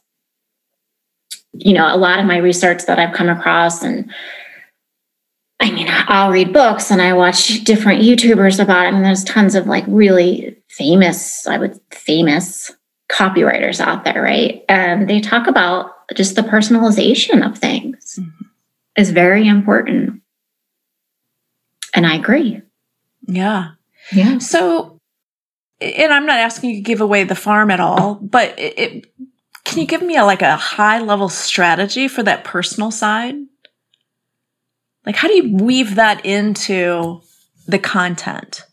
[1.55, 4.11] you know, a lot of my research that I've come across and
[5.61, 8.95] I mean, I'll read books and I watch different YouTubers about it.
[8.95, 12.71] And there's tons of like really famous, I would famous
[13.11, 14.65] copywriters out there, right?
[14.69, 18.45] And they talk about just the personalization of things mm-hmm.
[18.97, 20.23] is very important.
[21.95, 22.63] And I agree.
[23.27, 23.73] Yeah.
[24.13, 24.39] Yeah.
[24.39, 25.01] So,
[25.81, 29.15] and I'm not asking you to give away the farm at all, but it, it,
[29.65, 33.35] can you give me a, like a high level strategy for that personal side?
[35.07, 37.21] Like, how do you weave that into
[37.67, 38.65] the content?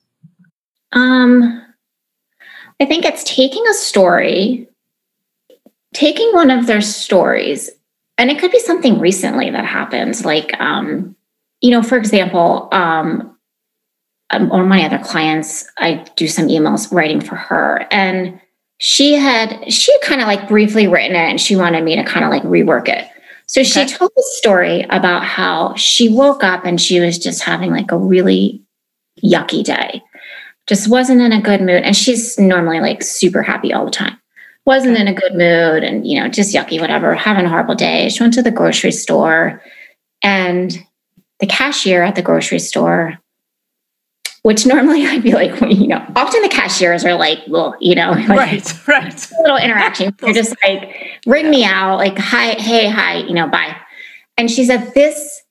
[0.94, 1.62] Um,
[2.82, 4.68] I think it's taking a story,
[5.94, 7.70] taking one of their stories,
[8.18, 10.26] and it could be something recently that happened.
[10.26, 11.16] Like, um,
[11.62, 13.38] you know, for example, um,
[14.32, 18.42] um, one of my other clients, I do some emails writing for her, and
[18.80, 22.04] she had she had kind of like briefly written it, and she wanted me to
[22.04, 23.08] kind of like rework it.
[23.46, 23.94] So she okay.
[23.94, 27.98] told a story about how she woke up and she was just having like a
[27.98, 28.64] really
[29.24, 30.02] yucky day
[30.72, 31.84] just wasn't in a good mood.
[31.84, 34.18] And she's normally like super happy all the time.
[34.66, 38.08] Wasn't in a good mood and, you know, just yucky, whatever, having a horrible day.
[38.08, 39.62] She went to the grocery store
[40.24, 40.82] and
[41.42, 43.20] the cashier at the grocery store,
[44.44, 48.12] which normally I'd be like, you know, often the cashiers are like, well, you know,
[48.30, 49.32] like right, right.
[49.42, 50.16] little interaction.
[50.20, 53.76] They're just like, ring me out, like, hi, hey, hi, you know, bye.
[54.38, 55.42] And she said, this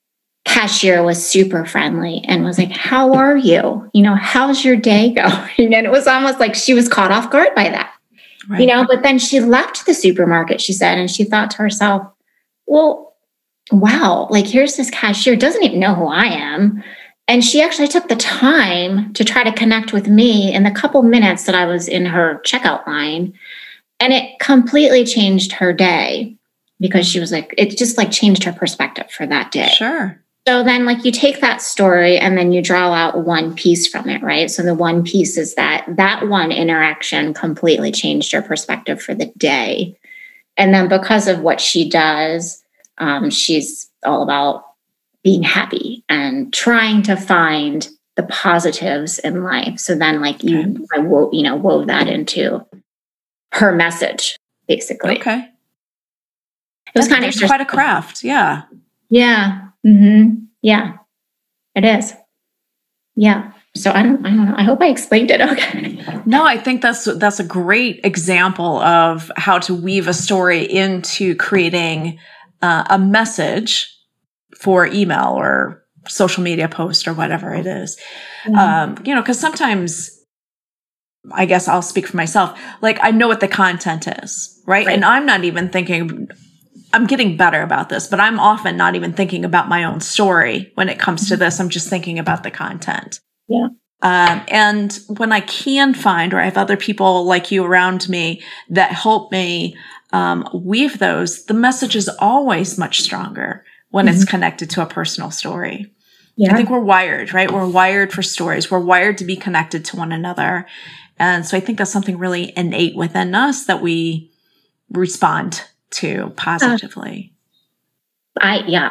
[0.45, 3.89] cashier was super friendly and was like, How are you?
[3.93, 5.51] You know, how's your day going?
[5.75, 7.93] And it was almost like she was caught off guard by that.
[8.49, 8.61] Right.
[8.61, 12.07] You know, but then she left the supermarket, she said, and she thought to herself,
[12.67, 13.15] Well,
[13.71, 16.83] wow, like here's this cashier, doesn't even know who I am.
[17.29, 21.03] And she actually took the time to try to connect with me in the couple
[21.03, 23.35] minutes that I was in her checkout line.
[24.01, 26.37] And it completely changed her day
[26.81, 29.73] because she was like, it just like changed her perspective for that day.
[29.77, 30.21] Sure.
[30.51, 34.09] So then, like, you take that story and then you draw out one piece from
[34.09, 34.51] it, right?
[34.51, 39.27] So the one piece is that that one interaction completely changed your perspective for the
[39.37, 39.97] day.
[40.57, 42.65] And then, because of what she does,
[42.99, 44.65] um, she's all about
[45.23, 49.79] being happy and trying to find the positives in life.
[49.79, 52.67] So then, like, you, I wove, you know, wove that into
[53.53, 54.37] her message,
[54.67, 55.17] basically.
[55.21, 55.49] Okay.
[56.93, 58.25] It was kind of quite a craft.
[58.25, 58.65] Yeah.
[59.11, 59.69] Yeah.
[59.87, 60.45] Mm-hmm.
[60.63, 60.99] Yeah,
[61.75, 62.15] it is.
[63.17, 63.53] Yeah.
[63.77, 64.55] So I don't, I don't know.
[64.57, 66.23] I hope I explained it okay.
[66.27, 71.37] No, I think that's that's a great example of how to weave a story into
[71.37, 72.19] creating
[72.63, 73.97] uh, a message
[74.59, 77.97] for email or social media post or whatever it is.
[78.45, 78.57] Mm-hmm.
[78.57, 80.11] Um, you know, because sometimes
[81.33, 82.59] I guess I'll speak for myself.
[82.81, 84.87] Like I know what the content is, right?
[84.87, 84.95] right?
[84.95, 86.29] And I'm not even thinking
[86.93, 90.73] I'm getting better about this, but I'm often not even thinking about my own story
[90.75, 91.61] when it comes to this.
[91.61, 93.21] I'm just thinking about the content.
[93.49, 93.69] Yeah.
[94.03, 98.43] Um, and when I can find, or I have other people like you around me
[98.71, 99.77] that help me
[100.13, 104.15] um, weave those, the message is always much stronger when mm-hmm.
[104.15, 105.93] it's connected to a personal story.
[106.37, 106.53] Yeah.
[106.53, 107.51] I think we're wired, right?
[107.51, 108.71] We're wired for stories.
[108.71, 110.67] We're wired to be connected to one another.
[111.19, 114.33] And so I think that's something really innate within us that we
[114.91, 117.33] respond to positively.
[118.41, 118.91] Uh, I, yeah,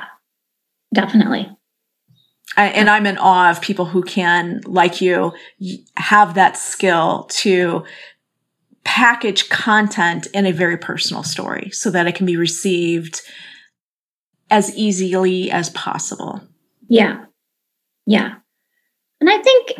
[0.93, 1.49] definitely.
[2.57, 5.33] I, and I'm in awe of people who can, like you,
[5.97, 7.85] have that skill to
[8.83, 13.21] package content in a very personal story so that it can be received
[14.49, 16.41] as easily as possible.
[16.87, 17.25] Yeah.
[18.05, 18.35] Yeah.
[19.21, 19.73] And I think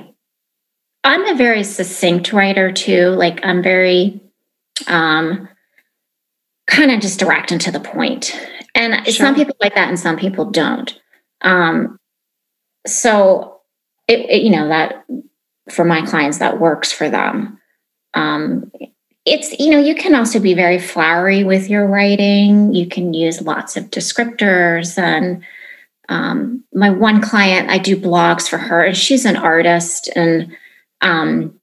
[1.04, 3.10] I'm a very succinct writer too.
[3.10, 4.22] Like I'm very
[4.88, 5.50] um
[6.70, 8.34] kind of just direct and to the point.
[8.76, 9.14] And sure.
[9.14, 11.00] some people like that and some people don't.
[11.42, 12.00] Um
[12.88, 13.62] so
[14.08, 15.06] it, it, you know that
[15.70, 17.60] for my clients that works for them.
[18.14, 18.72] Um
[19.26, 23.42] it's you know you can also be very flowery with your writing you can use
[23.42, 25.44] lots of descriptors and
[26.08, 30.56] um, my one client i do blogs for her and she's an artist and
[31.02, 31.59] um,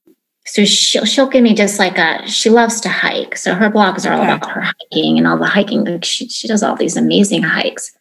[0.47, 4.09] so she'll, she'll give me just like a she loves to hike so her blogs
[4.09, 6.97] are all about her hiking and all the hiking like she, she does all these
[6.97, 7.93] amazing hikes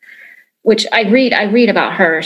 [0.61, 2.21] which i read i read about her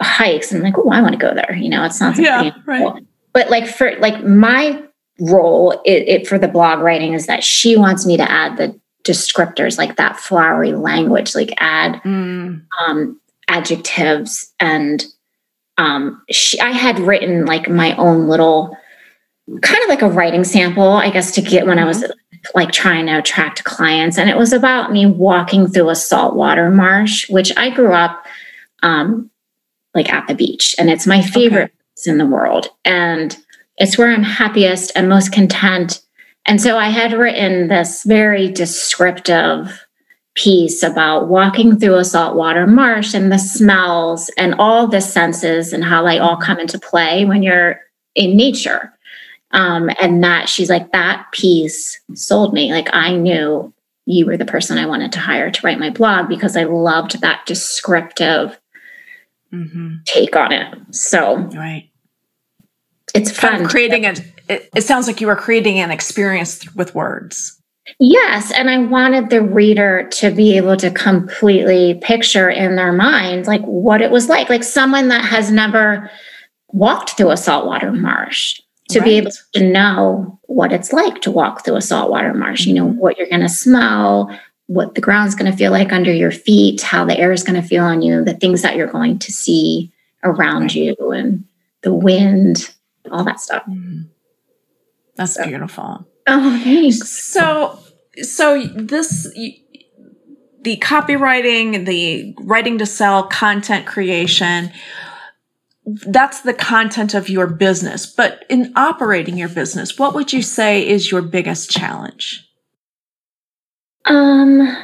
[0.00, 2.50] hikes and I'm like oh i want to go there you know it sounds yeah,
[2.66, 3.02] right.
[3.32, 4.82] but like for like my
[5.18, 8.78] role it, it, for the blog writing is that she wants me to add the
[9.02, 12.62] descriptors like that flowery language like add mm.
[12.86, 15.06] um, adjectives and
[15.78, 18.76] um, she, i had written like my own little
[19.62, 22.04] kind of like a writing sample i guess to get when i was
[22.54, 27.28] like trying to attract clients and it was about me walking through a saltwater marsh
[27.30, 28.24] which i grew up
[28.82, 29.30] um,
[29.94, 31.72] like at the beach and it's my favorite okay.
[31.94, 33.36] place in the world and
[33.78, 36.02] it's where I'm happiest and most content.
[36.46, 39.84] And so I had written this very descriptive
[40.34, 45.82] piece about walking through a saltwater marsh and the smells and all the senses and
[45.82, 47.80] how they all come into play when you're
[48.14, 48.92] in nature.
[49.52, 52.72] Um, and that she's like, that piece sold me.
[52.72, 53.72] Like I knew
[54.04, 57.20] you were the person I wanted to hire to write my blog because I loved
[57.20, 58.58] that descriptive
[59.52, 59.96] mm-hmm.
[60.04, 60.78] take on it.
[60.90, 61.90] So, right
[63.16, 63.52] it's fun.
[63.52, 64.14] Kind of creating a,
[64.48, 67.60] it, it sounds like you were creating an experience with words.
[67.98, 68.52] Yes.
[68.52, 73.62] And I wanted the reader to be able to completely picture in their mind, like
[73.62, 76.10] what it was like, like someone that has never
[76.68, 78.60] walked through a saltwater marsh
[78.90, 79.04] to right.
[79.04, 82.86] be able to know what it's like to walk through a saltwater marsh, you know,
[82.86, 82.98] mm-hmm.
[82.98, 84.30] what you're going to smell,
[84.66, 87.60] what the ground's going to feel like under your feet, how the air is going
[87.60, 90.74] to feel on you, the things that you're going to see around right.
[90.74, 91.44] you, and
[91.82, 92.72] the wind
[93.10, 93.64] all that stuff.
[93.66, 94.02] Mm-hmm.
[95.16, 95.46] That's so.
[95.46, 96.06] beautiful.
[96.26, 97.08] Oh, thanks.
[97.08, 97.78] So,
[98.22, 99.32] so this,
[100.62, 104.72] the copywriting, the writing to sell, content creation,
[105.86, 108.06] that's the content of your business.
[108.06, 112.42] But in operating your business, what would you say is your biggest challenge?
[114.04, 114.76] Um,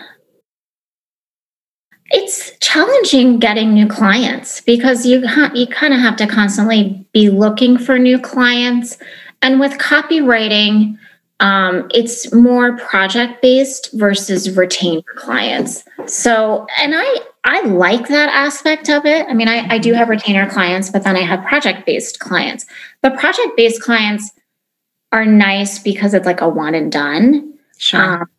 [2.11, 7.31] it's challenging getting new clients because you ha- you kind of have to constantly be
[7.31, 8.99] looking for new clients
[9.41, 10.99] and with copywriting
[11.41, 15.85] um, it's more project based versus retained clients.
[16.07, 19.27] So and i i like that aspect of it.
[19.29, 22.65] I mean i, I do have retainer clients but then i have project based clients.
[23.03, 24.31] The project based clients
[25.11, 27.55] are nice because it's like a one and done.
[27.77, 28.23] Sure.
[28.23, 28.31] Um,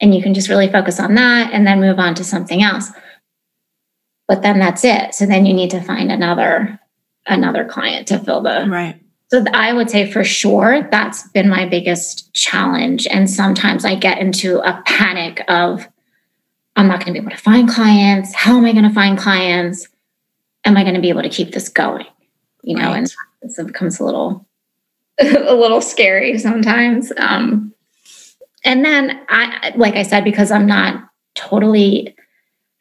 [0.00, 2.90] and you can just really focus on that and then move on to something else.
[4.28, 5.14] But then that's it.
[5.14, 6.80] So then you need to find another
[7.26, 9.00] another client to fill the right
[9.34, 13.06] so i would say for sure that's been my biggest challenge.
[13.08, 15.88] And sometimes i get into a panic of
[16.76, 18.34] i'm not going to be able to find clients.
[18.34, 19.88] How am i going to find clients?
[20.64, 22.06] Am i going to be able to keep this going?
[22.62, 23.10] You know right.
[23.42, 24.46] and it becomes a little
[25.20, 27.12] a little scary sometimes.
[27.16, 27.74] Um
[28.64, 31.04] and then I, like I said, because I'm not
[31.34, 32.16] totally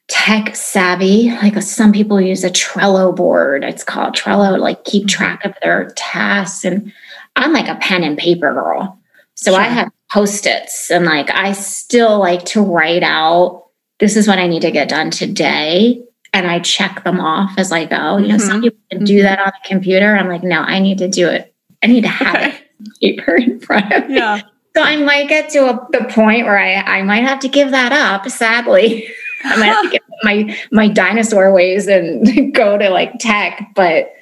[0.07, 3.63] tech savvy, like some people use a Trello board.
[3.63, 5.07] It's called Trello, like keep mm-hmm.
[5.07, 6.65] track of their tasks.
[6.65, 6.91] And
[7.35, 8.99] I'm like a pen and paper girl.
[9.35, 9.61] So sure.
[9.61, 13.67] I have post-its and like I still like to write out
[13.99, 16.03] this is what I need to get done today.
[16.33, 18.17] And I check them off as I go.
[18.17, 18.47] You know, mm-hmm.
[18.47, 19.23] some people can do mm-hmm.
[19.23, 20.15] that on the computer.
[20.15, 21.53] I'm like, no, I need to do it.
[21.83, 22.59] I need to have okay.
[23.01, 24.15] it paper in front of me.
[24.15, 24.41] Yeah
[24.75, 27.71] So I might get to a, the point where I, I might have to give
[27.71, 29.07] that up, sadly.
[29.43, 34.13] I might have to get my my dinosaur ways and go to like tech, but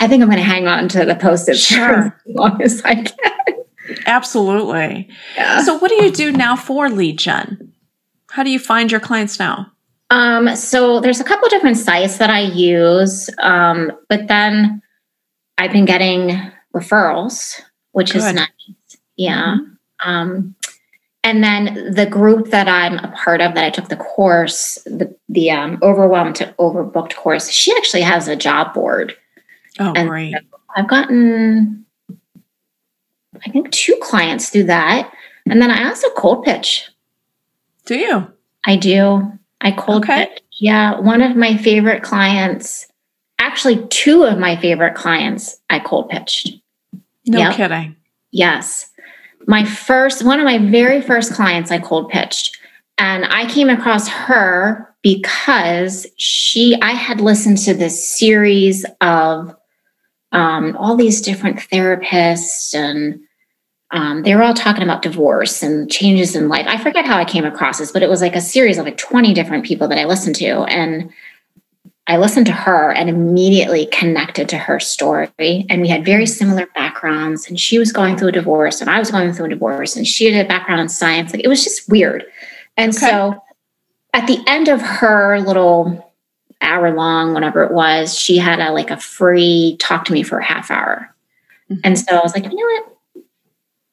[0.00, 2.18] I think I'm going to hang on to the post-it sure.
[2.26, 3.64] as long as I can.
[4.06, 5.08] Absolutely.
[5.36, 5.62] Yeah.
[5.62, 7.72] So, what do you do now for lead gen?
[8.30, 9.72] How do you find your clients now?
[10.10, 14.82] Um, so there's a couple different sites that I use, um, but then
[15.56, 17.60] I've been getting referrals,
[17.92, 18.18] which Good.
[18.18, 18.48] is nice.
[19.16, 19.56] Yeah.
[19.56, 20.10] Mm-hmm.
[20.10, 20.56] Um,
[21.22, 25.14] and then the group that I'm a part of that I took the course, the
[25.28, 29.16] the um, overwhelmed to overbooked course, she actually has a job board.
[29.78, 30.34] Oh, and great!
[30.74, 31.84] I've gotten,
[33.44, 35.12] I think, two clients through that,
[35.46, 36.88] and then I also cold pitch.
[37.84, 38.32] Do you?
[38.66, 39.30] I do.
[39.60, 40.26] I cold okay.
[40.26, 40.42] pitch.
[40.58, 42.86] Yeah, one of my favorite clients,
[43.38, 46.60] actually, two of my favorite clients, I cold pitched.
[47.26, 47.56] No yep.
[47.56, 47.96] kidding.
[48.30, 48.89] Yes
[49.50, 52.56] my first one of my very first clients I cold pitched
[52.98, 59.54] and I came across her because she I had listened to this series of
[60.30, 63.20] um, all these different therapists and
[63.90, 66.66] um, they were all talking about divorce and changes in life.
[66.68, 68.98] I forget how I came across this, but it was like a series of like
[68.98, 70.62] 20 different people that I listened to.
[70.62, 71.10] And
[72.06, 75.30] I listened to her and immediately connected to her story.
[75.38, 77.48] And we had very similar backgrounds.
[77.48, 80.06] And she was going through a divorce, and I was going through a divorce, and
[80.06, 81.32] she had a background in science.
[81.32, 82.24] Like it was just weird.
[82.76, 83.06] And okay.
[83.06, 83.42] so
[84.12, 86.12] at the end of her little
[86.60, 90.38] hour long, whatever it was, she had a like a free talk to me for
[90.38, 91.14] a half hour.
[91.70, 91.80] Mm-hmm.
[91.84, 93.24] And so I was like, you know what?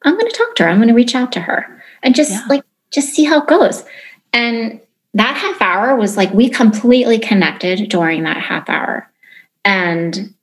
[0.03, 0.69] I'm going to talk to her.
[0.69, 2.45] I'm going to reach out to her and just yeah.
[2.49, 3.83] like, just see how it goes.
[4.33, 4.79] And
[5.17, 9.11] that half hour was like we completely connected during that half hour
[9.65, 10.33] and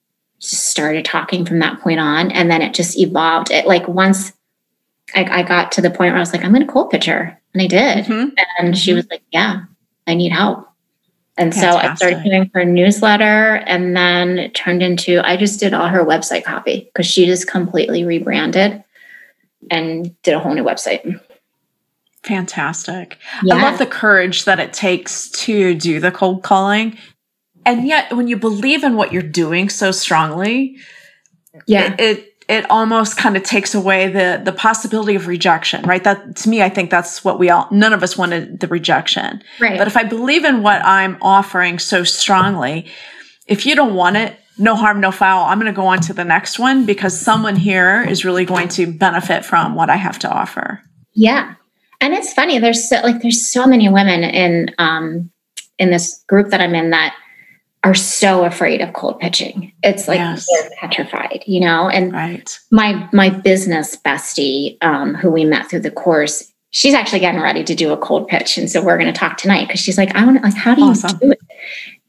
[0.41, 2.33] just started talking from that point on.
[2.33, 3.53] And then it just evolved.
[3.53, 4.33] It like once
[5.15, 7.07] I, I got to the point where I was like, I'm going to cold pitch
[7.07, 7.41] her.
[7.53, 8.07] And I did.
[8.07, 8.35] Mm-hmm.
[8.59, 8.97] And she mm-hmm.
[8.97, 9.65] was like, Yeah,
[10.09, 10.69] I need help.
[11.37, 15.75] And so I started doing her newsletter and then it turned into I just did
[15.75, 18.85] all her website copy because she just completely rebranded
[19.69, 21.21] and did a whole new website.
[22.25, 23.19] Fantastic.
[23.43, 23.57] Yeah.
[23.57, 26.97] I love the courage that it takes to do the cold calling.
[27.67, 30.79] And yet when you believe in what you're doing so strongly,
[31.67, 31.95] yeah.
[31.95, 36.03] it, it it almost kind of takes away the the possibility of rejection, right?
[36.03, 39.43] That to me, I think that's what we all none of us wanted the rejection.
[39.61, 39.79] Right.
[39.79, 42.87] But if I believe in what I'm offering so strongly,
[43.47, 45.45] if you don't want it, no harm, no foul.
[45.45, 48.69] I'm going to go on to the next one because someone here is really going
[48.69, 50.81] to benefit from what I have to offer.
[51.15, 51.55] Yeah
[52.05, 55.31] and it's funny there's so like there's so many women in um
[55.79, 57.17] in this group that i'm in that
[57.83, 60.47] are so afraid of cold pitching it's like yes.
[60.47, 62.59] they're petrified you know and right.
[62.71, 67.65] my my business bestie um, who we met through the course she's actually getting ready
[67.65, 70.15] to do a cold pitch and so we're going to talk tonight because she's like
[70.15, 71.19] i want to like how do awesome.
[71.23, 71.41] you do it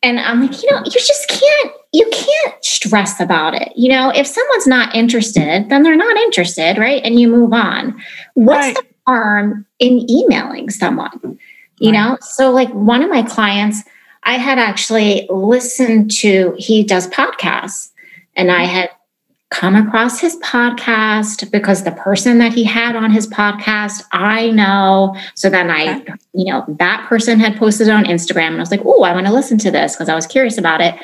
[0.04, 4.12] and i'm like you know you just can't you can't stress about it you know
[4.16, 8.02] if someone's not interested then they're not interested right and you move on
[8.34, 8.76] what's right.
[8.76, 11.38] the harm in emailing someone
[11.80, 12.10] you right.
[12.10, 12.18] know?
[12.22, 13.84] So like one of my clients
[14.24, 17.91] i had actually listened to he does podcasts
[18.36, 18.89] and i had
[19.51, 25.16] come across his podcast because the person that he had on his podcast i know.
[25.36, 26.03] So then i
[26.34, 29.28] you know that person had posted on instagram and i was like oh i want
[29.28, 30.95] to listen to this because i was curious about it.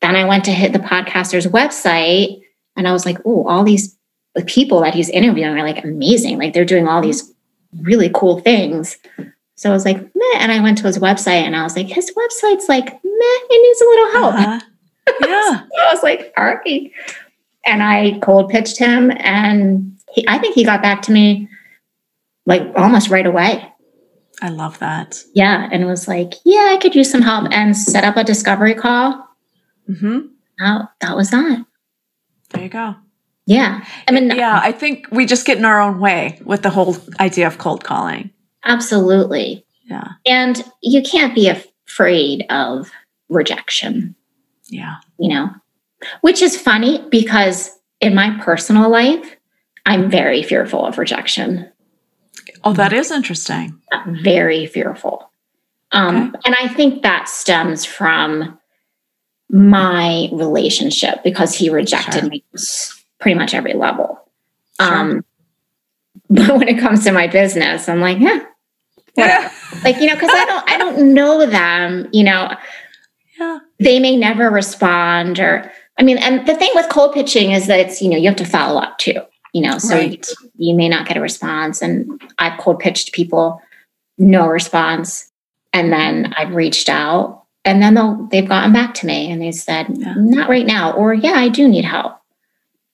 [0.00, 2.42] Then i went to hit the podcaster's website
[2.76, 3.96] and i was like oh all these
[4.34, 6.38] the people that he's interviewing are like amazing.
[6.38, 7.32] Like they're doing all these
[7.80, 8.96] really cool things.
[9.56, 10.38] So I was like, meh.
[10.38, 13.62] And I went to his website and I was like, his website's like, meh, it
[13.62, 14.34] needs a little help.
[14.34, 14.60] Uh-huh.
[15.28, 15.60] Yeah.
[15.70, 16.92] so I was like, all right.
[17.66, 21.48] And I cold pitched him and he, I think he got back to me
[22.46, 23.66] like almost right away.
[24.42, 25.22] I love that.
[25.34, 25.68] Yeah.
[25.70, 28.74] And it was like, yeah, I could use some help and set up a discovery
[28.74, 29.28] call.
[29.88, 30.20] Mm-hmm.
[30.62, 31.66] Oh, that was that.
[32.50, 32.94] There you go.
[33.50, 33.84] Yeah.
[34.06, 36.96] I mean, yeah, I think we just get in our own way with the whole
[37.18, 38.30] idea of cold calling.
[38.64, 39.66] Absolutely.
[39.86, 40.06] Yeah.
[40.24, 42.92] And you can't be afraid of
[43.28, 44.14] rejection.
[44.68, 44.98] Yeah.
[45.18, 45.50] You know,
[46.20, 49.36] which is funny because in my personal life,
[49.84, 51.68] I'm very fearful of rejection.
[52.62, 53.80] Oh, that is interesting.
[54.06, 55.28] Very fearful.
[55.90, 56.38] Um, okay.
[56.44, 58.60] And I think that stems from
[59.48, 62.28] my relationship because he rejected sure.
[62.28, 62.44] me
[63.20, 64.20] pretty much every level.
[64.80, 64.94] Sure.
[64.94, 65.24] Um,
[66.28, 68.44] but when it comes to my business, I'm like, yeah,
[69.16, 69.52] yeah.
[69.84, 72.08] like you know, because I don't, I don't know them.
[72.12, 72.54] You know,
[73.38, 73.58] yeah.
[73.78, 77.80] they may never respond, or I mean, and the thing with cold pitching is that
[77.80, 79.20] it's you know you have to follow up too.
[79.52, 80.26] you know, so right.
[80.56, 81.82] you, you may not get a response.
[81.82, 83.60] And I've cold pitched people,
[84.18, 85.30] no response.
[85.72, 89.52] And then I've reached out and then they'll, they've gotten back to me and they
[89.52, 90.14] said, yeah.
[90.16, 92.19] not right now, or yeah, I do need help.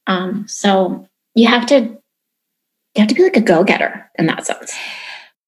[0.06, 4.74] Um, so you have to, you have to be like a go-getter in that sense.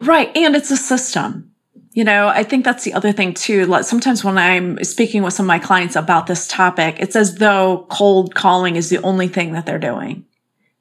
[0.01, 0.35] Right.
[0.37, 1.53] And it's a system.
[1.93, 3.67] You know, I think that's the other thing too.
[3.67, 7.37] Like sometimes when I'm speaking with some of my clients about this topic, it's as
[7.37, 10.25] though cold calling is the only thing that they're doing.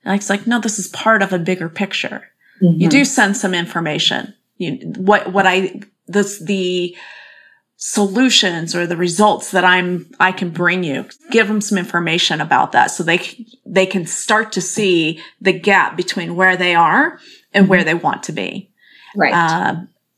[0.04, 2.28] And it's like, no, this is part of a bigger picture.
[2.62, 2.82] Mm-hmm.
[2.82, 4.34] You do send some information.
[4.58, 6.96] You, what, what I, this, the
[7.78, 12.72] solutions or the results that I'm, I can bring you, give them some information about
[12.72, 13.22] that so they,
[13.66, 17.20] they can start to see the gap between where they are
[17.54, 18.72] and where they want to be.
[19.16, 19.34] Right.
[19.34, 19.76] Uh,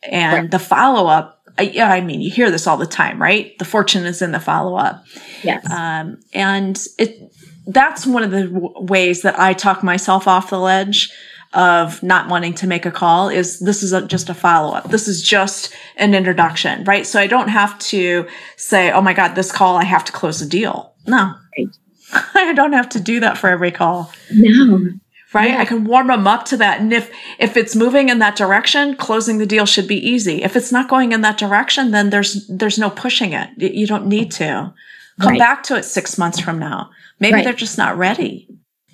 [0.10, 0.52] and right.
[0.52, 3.58] the follow up, yeah, I mean, you hear this all the time, right?
[3.60, 5.04] The fortune is in the follow up.
[5.44, 5.70] Yes.
[5.70, 7.34] Um, and it,
[7.68, 11.12] that's one of the w- ways that I talk myself off the ledge
[11.54, 14.90] of not wanting to make a call is this is a, just a follow up.
[14.92, 17.08] This is just an introduction, right?
[17.08, 20.42] So I don't have to say, oh my God, this call, I have to close
[20.42, 20.94] a deal.
[21.08, 21.34] No.
[21.58, 21.68] Right.
[22.36, 24.12] I don't have to do that for every call.
[24.32, 24.90] No
[25.34, 25.52] right?
[25.52, 25.60] Yeah.
[25.60, 26.82] I can warm them up to that.
[26.82, 30.42] And if, if it's moving in that direction, closing the deal should be easy.
[30.44, 33.50] If it's not going in that direction, then there's, there's no pushing it.
[33.58, 34.74] You don't need to
[35.20, 35.40] come right.
[35.40, 36.90] back to it six months from now.
[37.20, 37.44] Maybe right.
[37.44, 38.48] they're just not ready.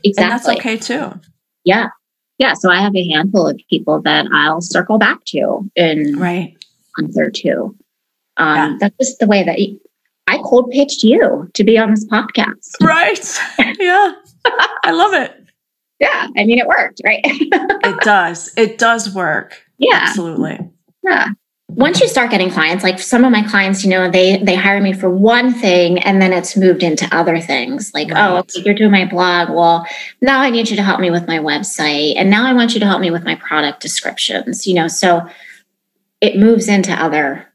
[0.03, 0.24] Exactly.
[0.24, 1.20] And that's okay too.
[1.64, 1.88] Yeah.
[2.38, 2.54] Yeah.
[2.54, 6.56] So I have a handful of people that I'll circle back to in right.
[6.98, 7.76] month or two.
[8.38, 8.78] Um, yeah.
[8.80, 9.58] That's just the way that
[10.28, 12.54] I cold pitched you to be on this podcast.
[12.82, 13.40] Right.
[13.80, 14.14] Yeah.
[14.84, 15.46] I love it
[16.00, 17.22] yeah, I mean, it worked, right?
[17.24, 18.54] it does.
[18.58, 19.62] It does work.
[19.78, 20.00] Yeah.
[20.04, 20.60] Absolutely.
[21.04, 21.30] Yeah.
[21.68, 24.80] Once you start getting clients, like some of my clients, you know, they they hire
[24.80, 27.91] me for one thing and then it's moved into other things.
[27.93, 28.30] Like, right.
[28.32, 29.49] oh, okay, you're doing my blog.
[29.49, 29.86] Well,
[30.22, 32.13] now I need you to help me with my website.
[32.16, 34.88] And now I want you to help me with my product descriptions, you know.
[34.88, 35.28] So
[36.22, 37.51] it moves into other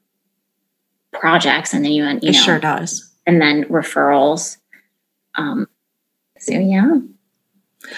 [1.13, 3.11] projects and then you, and you it sure does.
[3.27, 4.59] And then referrals.
[5.37, 5.69] Um,
[6.39, 6.99] so yeah.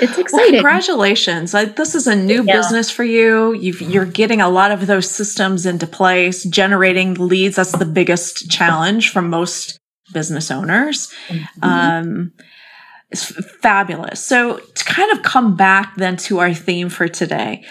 [0.01, 0.53] It's exciting.
[0.55, 1.53] Well, congratulations.
[1.53, 2.57] This is a new yeah.
[2.57, 3.53] business for you.
[3.55, 7.57] you are getting a lot of those systems into place, generating leads.
[7.57, 9.81] That's the biggest challenge for most
[10.13, 11.13] business owners.
[11.29, 11.65] Mm-hmm.
[11.65, 12.33] Um,
[13.11, 13.27] it's
[13.57, 14.25] fabulous.
[14.25, 17.65] So to kind of come back then to our theme for today,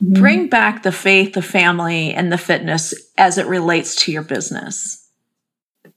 [0.00, 0.20] mm-hmm.
[0.20, 5.08] bring back the faith, the family, and the fitness as it relates to your business.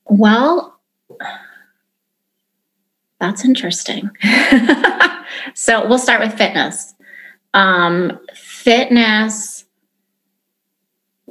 [0.06, 0.80] Well,
[3.20, 4.10] that's interesting.
[5.54, 6.94] so we'll start with fitness.
[7.54, 9.66] Um, fitness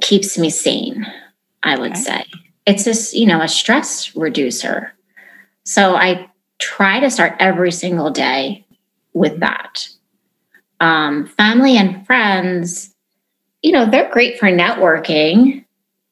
[0.01, 1.05] keeps me sane,
[1.63, 1.99] I would okay.
[1.99, 2.25] say.
[2.65, 4.93] It's just, you know, a stress reducer.
[5.63, 6.29] So I
[6.59, 8.65] try to start every single day
[9.13, 9.89] with that.
[10.79, 12.93] Um, family and friends,
[13.61, 15.65] you know, they're great for networking.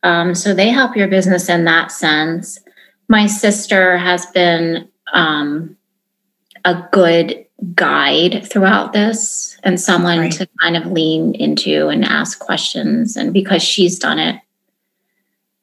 [0.04, 2.60] Um, so they help your business in that sense.
[3.08, 5.78] My sister has been um,
[6.66, 10.32] a good guide throughout this and someone right.
[10.32, 13.18] to kind of lean into and ask questions.
[13.18, 14.42] And because she's done it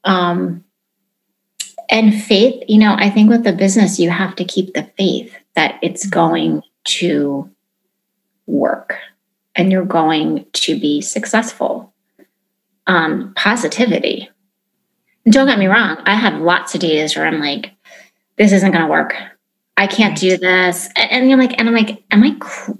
[0.05, 0.65] um
[1.91, 5.35] and faith you know i think with the business you have to keep the faith
[5.55, 6.15] that it's mm-hmm.
[6.15, 7.51] going to
[8.47, 8.99] work
[9.55, 11.95] and you're going to be successful.
[12.87, 14.29] Um positivity.
[15.31, 15.97] Don't get me wrong.
[16.05, 17.73] I have lots of days where i'm like
[18.37, 19.15] this isn't going to work
[19.77, 20.89] I can't do this.
[20.97, 22.73] And, and you're like, and I'm like, am I, cr-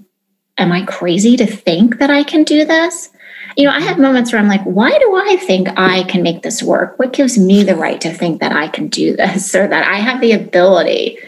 [0.59, 3.11] am I crazy to think that I can do this?
[3.57, 6.43] You know, I have moments where I'm like, why do I think I can make
[6.43, 6.99] this work?
[6.99, 9.97] What gives me the right to think that I can do this or that I
[9.97, 11.19] have the ability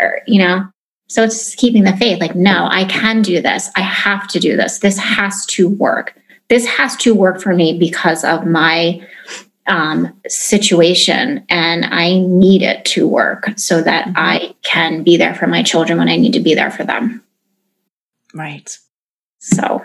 [0.00, 0.66] or, you know?
[1.08, 3.70] So it's keeping the faith like, no, I can do this.
[3.76, 4.78] I have to do this.
[4.78, 6.18] This has to work.
[6.48, 9.06] This has to work for me because of my
[9.66, 14.16] um, situation and I need it to work so that mm-hmm.
[14.16, 17.22] I can be there for my children when I need to be there for them.
[18.34, 18.76] Right.
[19.38, 19.84] So.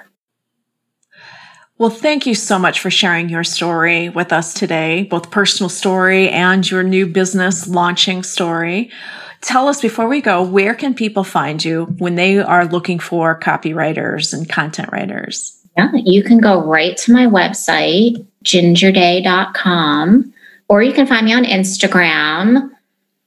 [1.78, 6.28] Well, thank you so much for sharing your story with us today, both personal story
[6.30, 8.92] and your new business launching story.
[9.40, 13.40] Tell us before we go, where can people find you when they are looking for
[13.40, 15.59] copywriters and content writers?
[15.78, 20.34] Yeah, you can go right to my website, gingerday.com,
[20.68, 22.72] or you can find me on Instagram.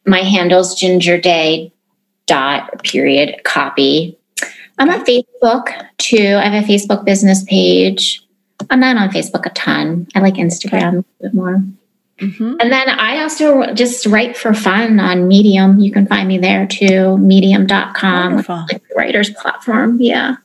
[0.07, 1.71] My handle's gingerday
[2.27, 4.19] dot period copy.
[4.79, 6.39] I'm on Facebook too.
[6.41, 8.27] I have a Facebook business page.
[8.71, 10.09] I'm not on Facebook a ton.
[10.15, 11.63] I like Instagram a bit more.
[12.19, 12.55] Mm-hmm.
[12.61, 15.81] And then I also just write for fun on Medium.
[15.81, 20.01] You can find me there too, medium.com, like the writer's platform.
[20.01, 20.37] Yeah.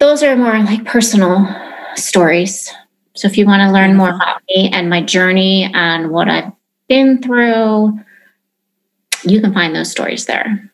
[0.00, 1.46] Those are more like personal
[1.94, 2.72] stories.
[3.14, 6.52] So if you want to learn more about me and my journey and what I've
[6.88, 8.00] been through,
[9.24, 10.70] you can find those stories there.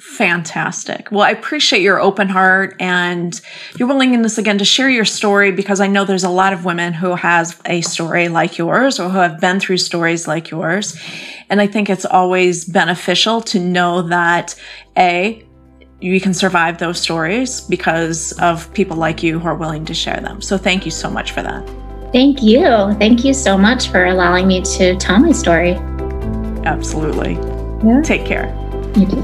[0.00, 1.08] Fantastic.
[1.10, 3.38] Well, I appreciate your open heart and
[3.76, 6.92] your willingness again to share your story because I know there's a lot of women
[6.92, 10.98] who has a story like yours or who have been through stories like yours.
[11.50, 14.54] And I think it's always beneficial to know that
[14.96, 15.44] A,
[16.00, 20.20] you can survive those stories because of people like you who are willing to share
[20.20, 20.40] them.
[20.40, 21.66] So thank you so much for that.
[22.12, 22.94] Thank you.
[22.94, 25.72] Thank you so much for allowing me to tell my story.
[26.64, 27.34] Absolutely.
[27.86, 28.00] Yeah.
[28.02, 28.46] Take care.
[28.96, 29.22] You too.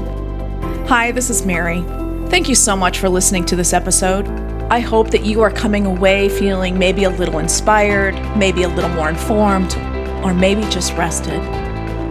[0.87, 1.81] Hi, this is Mary.
[2.29, 4.27] Thank you so much for listening to this episode.
[4.69, 8.89] I hope that you are coming away feeling maybe a little inspired, maybe a little
[8.91, 9.75] more informed,
[10.23, 11.39] or maybe just rested.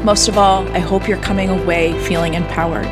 [0.05, 2.87] Most of all, I hope you're coming away feeling empowered.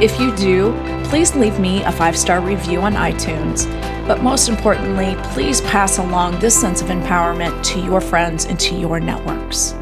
[0.00, 0.72] If you do,
[1.04, 3.66] please leave me a five star review on iTunes.
[4.06, 8.76] But most importantly, please pass along this sense of empowerment to your friends and to
[8.76, 9.72] your networks.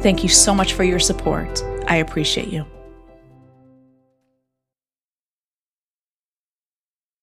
[0.00, 1.62] Thank you so much for your support.
[1.86, 2.73] I appreciate you.